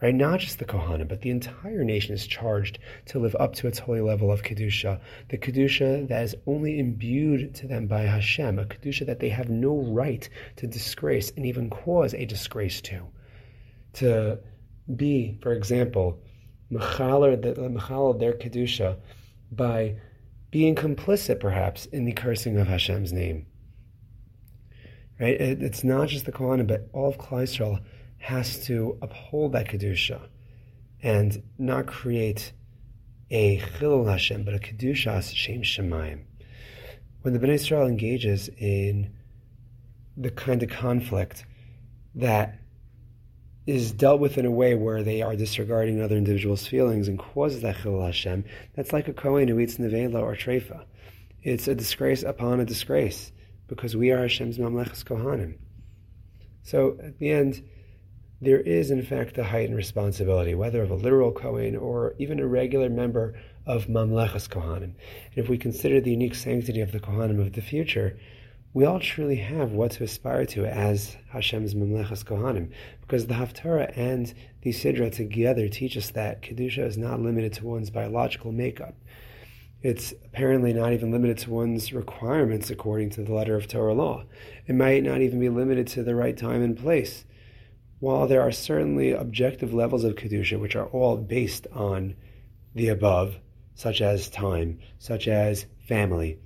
Right? 0.02 0.14
Not 0.14 0.42
just 0.42 0.60
the 0.60 0.66
Kohanim, 0.66 1.08
but 1.08 1.22
the 1.22 1.30
entire 1.30 1.86
nation 1.86 2.14
is 2.14 2.28
charged 2.28 2.80
to 3.06 3.20
live 3.20 3.38
up 3.40 3.56
to 3.56 3.68
its 3.68 3.80
holy 3.80 4.02
level 4.02 4.30
of 4.30 4.44
Kedusha. 4.44 5.00
The 5.30 5.38
Kedusha 5.38 6.10
that 6.10 6.24
is 6.24 6.36
only 6.46 6.78
imbued 6.78 7.56
to 7.56 7.68
them 7.68 7.88
by 7.88 8.02
Hashem, 8.02 8.60
a 8.60 8.66
Kedusha 8.66 9.06
that 9.06 9.22
they 9.22 9.30
have 9.30 9.48
no 9.48 9.78
right 9.78 10.28
to 10.58 10.68
disgrace 10.68 11.32
and 11.38 11.46
even 11.46 11.70
cause 11.70 12.14
a 12.14 12.26
disgrace 12.26 12.82
to. 12.82 13.08
To 13.94 14.40
be, 14.94 15.38
for 15.42 15.54
example, 15.54 16.20
mechaler 16.72 18.20
their 18.20 18.34
kedusha 18.34 18.98
by 19.52 19.96
being 20.52 20.76
complicit, 20.76 21.40
perhaps, 21.40 21.86
in 21.88 22.06
the 22.06 22.12
cursing 22.12 22.58
of 22.58 22.68
Hashem's 22.68 23.14
name. 23.14 23.46
Right? 25.20 25.40
It, 25.40 25.62
it's 25.62 25.84
not 25.84 26.08
just 26.08 26.26
the 26.26 26.32
Kohanim, 26.32 26.68
but 26.68 26.88
all 26.94 27.10
of 27.10 27.18
Klal 27.18 27.82
has 28.18 28.66
to 28.66 28.98
uphold 29.02 29.54
that 29.54 29.68
kedusha 29.68 30.28
and 31.02 31.42
not 31.58 31.88
create 31.88 32.52
a 33.32 33.60
chilul 33.60 34.10
Hashem, 34.10 34.44
but 34.44 34.56
a 34.56 34.60
kedusha 34.60 35.22
shem 35.34 35.62
shemayim. 35.62 36.24
When 37.22 37.34
the 37.34 37.40
Bnei 37.40 37.56
Israel 37.56 37.88
engages 37.88 38.50
in 38.58 39.14
the 40.18 40.32
kind 40.32 40.64
of 40.64 40.70
conflict 40.70 41.46
that 42.16 42.59
is 43.70 43.92
dealt 43.92 44.20
with 44.20 44.40
in 44.40 44.48
a 44.48 44.52
way 44.52 44.74
where 44.74 45.04
they 45.04 45.22
are 45.22 45.36
disregarding 45.36 46.00
another 46.00 46.18
individual's 46.18 46.66
feelings 46.66 47.08
and 47.08 47.20
causes 47.20 47.62
that 47.62 47.76
chilul 47.76 48.04
Hashem, 48.04 48.44
that's 48.76 48.92
like 48.92 49.08
a 49.08 49.14
Kohen 49.14 49.48
who 49.48 49.60
eats 49.60 49.78
nevela 49.78 50.24
or 50.24 50.36
treifa. 50.36 50.86
It's 51.44 51.68
a 51.68 51.76
disgrace 51.76 52.24
upon 52.24 52.60
a 52.60 52.66
disgrace 52.66 53.32
because 53.68 53.96
we 53.96 54.10
are 54.10 54.24
Hashem's 54.24 54.58
mamlechas 54.58 55.04
kohanim. 55.04 55.60
So 56.64 56.98
at 57.04 57.20
the 57.20 57.30
end, 57.30 57.64
there 58.42 58.60
is 58.60 58.90
in 58.90 59.04
fact 59.04 59.38
a 59.38 59.44
heightened 59.44 59.78
responsibility, 59.78 60.56
whether 60.56 60.82
of 60.82 60.90
a 60.90 60.96
literal 60.96 61.32
Kohen 61.32 61.76
or 61.76 62.16
even 62.18 62.40
a 62.40 62.48
regular 62.48 62.90
member 62.90 63.40
of 63.68 63.86
mamlechas 63.86 64.50
kohanim. 64.50 64.82
And 64.84 64.96
if 65.36 65.48
we 65.48 65.60
consider 65.60 66.02
the 66.02 66.10
unique 66.10 66.34
sanctity 66.34 66.82
of 66.82 66.92
the 66.92 67.00
kohanim 67.00 67.40
of 67.40 67.54
the 67.54 67.62
future, 67.62 68.18
we 68.74 68.86
all 68.86 69.00
truly 69.00 69.38
have 69.38 69.72
what 69.72 69.92
to 69.92 70.04
aspire 70.04 70.46
to 70.46 70.66
as 70.66 71.18
Hashem's 71.30 71.74
Memlechas 71.74 72.24
Kohanim, 72.24 72.72
because 73.02 73.26
the 73.26 73.34
Haftarah 73.34 73.98
and 73.98 74.32
the 74.62 74.72
Sidra 74.72 75.12
together 75.12 75.68
teach 75.68 75.98
us 75.98 76.12
that 76.12 76.44
Kedusha 76.44 76.86
is 76.86 76.98
not 76.98 77.20
limited 77.20 77.54
to 77.54 77.66
one's 77.66 77.90
biological 77.90 78.52
makeup. 78.52 78.96
It's 79.82 80.14
apparently 80.26 80.72
not 80.74 80.94
even 80.94 81.10
limited 81.10 81.40
to 81.40 81.52
one's 81.52 81.94
requirements 81.94 82.70
according 82.70 83.12
to 83.12 83.24
the 83.24 83.34
letter 83.34 83.56
of 83.56 83.68
Torah 83.68 83.94
law. 83.94 84.26
It 84.68 84.76
might 84.76 85.04
not 85.04 85.22
even 85.22 85.40
be 85.40 85.50
limited 85.50 85.88
to 85.88 86.04
the 86.04 86.16
right 86.16 86.38
time 86.38 86.62
and 86.62 86.78
place. 86.78 87.26
While 88.00 88.28
there 88.28 88.42
are 88.42 88.52
certainly 88.52 89.12
objective 89.12 89.74
levels 89.74 90.04
of 90.04 90.16
Kedusha 90.16 90.60
which 90.60 90.76
are 90.76 90.88
all 90.88 91.18
based 91.18 91.66
on 91.74 92.16
the 92.76 92.90
above, 92.90 93.40
such 93.74 94.00
as 94.02 94.30
time, 94.30 94.80
such 95.00 95.28
as 95.28 95.66
family, 95.88 96.38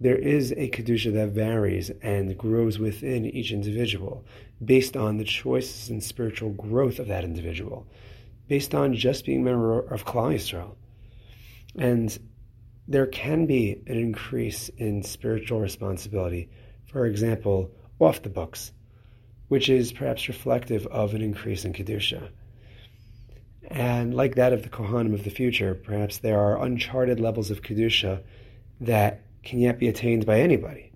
there 0.00 0.16
is 0.16 0.52
a 0.52 0.70
Kedusha 0.70 1.12
that 1.12 1.30
varies 1.30 1.90
and 2.02 2.36
grows 2.38 2.78
within 2.78 3.26
each 3.26 3.52
individual 3.52 4.24
based 4.64 4.96
on 4.96 5.18
the 5.18 5.24
choices 5.24 5.90
and 5.90 6.02
spiritual 6.02 6.50
growth 6.50 6.98
of 6.98 7.08
that 7.08 7.24
individual, 7.24 7.86
based 8.48 8.74
on 8.74 8.94
just 8.94 9.26
being 9.26 9.42
a 9.42 9.44
member 9.44 9.78
of 9.78 10.06
Klal 10.06 10.34
Yisrael. 10.34 10.74
And 11.76 12.18
there 12.88 13.06
can 13.06 13.46
be 13.46 13.82
an 13.86 13.96
increase 13.96 14.70
in 14.70 15.02
spiritual 15.02 15.60
responsibility, 15.60 16.48
for 16.86 17.04
example, 17.06 17.70
off 17.98 18.22
the 18.22 18.30
books, 18.30 18.72
which 19.48 19.68
is 19.68 19.92
perhaps 19.92 20.28
reflective 20.28 20.86
of 20.86 21.12
an 21.12 21.20
increase 21.20 21.64
in 21.66 21.74
Kedusha. 21.74 22.30
And 23.68 24.14
like 24.14 24.34
that 24.36 24.52
of 24.54 24.62
the 24.62 24.70
Kohanim 24.70 25.12
of 25.12 25.24
the 25.24 25.30
future, 25.30 25.74
perhaps 25.74 26.18
there 26.18 26.40
are 26.40 26.62
uncharted 26.62 27.20
levels 27.20 27.50
of 27.50 27.62
Kedusha 27.62 28.22
that 28.80 29.22
can 29.42 29.58
yet 29.58 29.78
be 29.78 29.88
attained 29.88 30.26
by 30.26 30.40
anybody. 30.40 30.92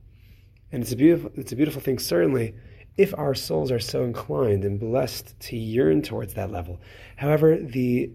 And 0.73 0.83
it's 0.83 0.93
a 0.93 0.97
beautiful, 0.97 1.31
it's 1.35 1.53
a 1.53 1.57
beautiful 1.57 1.81
thing, 1.81 1.99
certainly, 1.99 2.55
if 2.97 3.17
our 3.17 3.35
souls 3.35 3.71
are 3.71 3.81
so 3.81 4.05
inclined 4.05 4.65
and 4.65 4.79
blessed 4.79 5.39
to 5.41 5.57
yearn 5.57 6.03
towards 6.03 6.35
that 6.35 6.51
level. 6.51 6.81
However, 7.17 7.57
the 7.57 8.13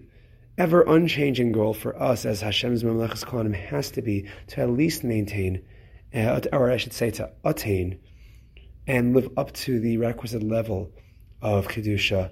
ever 0.57 0.81
unchanging 0.81 1.53
goal 1.53 1.73
for 1.73 1.99
us 2.01 2.25
as 2.25 2.41
Hashem's 2.41 2.83
Mamlechas 2.83 3.23
Kohanim 3.25 3.55
has 3.55 3.91
to 3.91 4.01
be 4.01 4.27
to 4.47 4.61
at 4.61 4.69
least 4.69 5.03
maintain, 5.03 5.65
uh, 6.13 6.41
or 6.51 6.69
I 6.69 6.77
should 6.77 6.93
say, 6.93 7.11
to 7.11 7.31
attain 7.45 7.99
and 8.85 9.15
live 9.15 9.29
up 9.37 9.53
to 9.53 9.79
the 9.79 9.97
requisite 9.97 10.43
level 10.43 10.91
of 11.41 11.67
Kedusha 11.67 12.31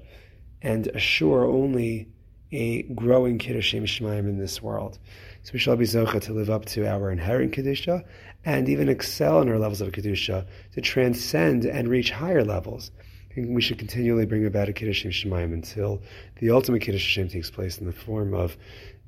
and 0.62 0.88
assure 0.88 1.46
only 1.46 2.10
a 2.52 2.84
growing 2.84 3.38
Kiddushim 3.38 3.84
Shemaim 3.84 4.28
in 4.28 4.38
this 4.38 4.62
world. 4.62 5.00
So 5.48 5.54
we 5.54 5.60
shall 5.60 5.78
be 5.78 5.86
Zocha 5.86 6.20
to 6.24 6.34
live 6.34 6.50
up 6.50 6.66
to 6.66 6.86
our 6.86 7.10
inherent 7.10 7.54
Kedusha 7.54 8.04
and 8.44 8.68
even 8.68 8.90
excel 8.90 9.40
in 9.40 9.48
our 9.48 9.58
levels 9.58 9.80
of 9.80 9.94
Kedusha 9.94 10.46
to 10.74 10.82
transcend 10.82 11.64
and 11.64 11.88
reach 11.88 12.12
higher 12.12 12.44
levels. 12.44 12.92
And 13.34 13.56
we 13.56 13.62
should 13.62 13.80
continually 13.80 14.26
bring 14.26 14.46
about 14.46 14.68
a 14.68 14.74
Kiddushim 14.74 15.12
shemayim 15.12 15.54
until 15.54 16.02
the 16.42 16.52
ultimate 16.52 16.82
Kiddush 16.82 17.16
Hashem 17.16 17.30
takes 17.30 17.50
place 17.50 17.78
in 17.78 17.86
the 17.86 17.94
form 17.94 18.34
of 18.34 18.58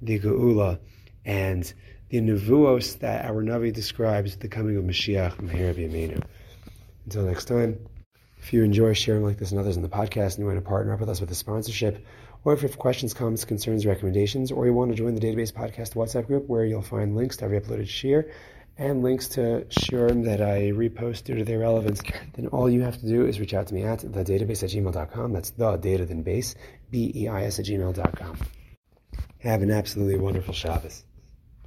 the 0.02 0.18
Geula 0.18 0.80
and 1.26 1.74
the 2.08 2.22
Nevuos 2.22 3.00
that 3.00 3.26
our 3.26 3.44
Navi 3.44 3.74
describes 3.74 4.38
the 4.38 4.48
coming 4.48 4.78
of 4.78 4.86
Mashiach, 4.86 5.42
Meher 5.42 5.76
B'Yameinu. 5.76 6.24
Until 7.04 7.24
next 7.24 7.50
time, 7.50 7.86
if 8.38 8.54
you 8.54 8.64
enjoy 8.64 8.94
sharing 8.94 9.26
like 9.26 9.40
this 9.40 9.52
and 9.52 9.60
others 9.60 9.76
in 9.76 9.84
the 9.84 9.90
podcast 9.90 10.36
and 10.36 10.40
you 10.40 10.46
want 10.46 10.58
to 10.58 10.62
partner 10.62 10.94
up 10.94 11.02
with 11.02 11.10
us 11.10 11.20
with 11.20 11.32
a 11.32 11.36
sponsorship, 11.36 12.06
or 12.50 12.54
if 12.54 12.64
you 12.64 12.68
have 12.68 12.80
questions, 12.80 13.14
comments, 13.14 13.46
concerns, 13.46 13.86
recommendations, 13.86 14.52
or 14.52 14.66
you 14.66 14.74
want 14.74 14.90
to 14.90 14.98
join 14.98 15.14
the 15.14 15.22
Database 15.22 15.54
Podcast 15.54 15.94
WhatsApp 15.94 16.26
group 16.26 16.48
where 16.48 16.66
you'll 16.66 16.82
find 16.82 17.16
links 17.16 17.38
to 17.38 17.46
every 17.46 17.62
uploaded 17.62 17.88
shir 17.88 18.28
and 18.76 19.04
links 19.04 19.28
to 19.28 19.68
shirim 19.70 20.26
that 20.26 20.42
I 20.42 20.72
repost 20.72 21.26
due 21.26 21.36
to 21.36 21.46
their 21.46 21.60
relevance, 21.60 22.02
then 22.34 22.48
all 22.48 22.68
you 22.68 22.82
have 22.82 22.98
to 23.02 23.06
do 23.06 23.28
is 23.28 23.40
reach 23.40 23.54
out 23.54 23.68
to 23.68 23.76
me 23.76 23.84
at 23.84 24.00
thedatabase 24.00 24.64
at 24.64 24.72
gmail.com. 24.72 25.32
That's 25.32 25.52
the 25.52 25.78
data 25.78 26.08
then 26.08 26.24
base, 26.24 26.56
B-E-I-S 26.90 27.60
at 27.60 27.66
gmail.com. 27.66 28.38
Have 29.42 29.62
an 29.62 29.70
absolutely 29.70 30.18
wonderful 30.18 30.56
Shabbos. 30.56 31.04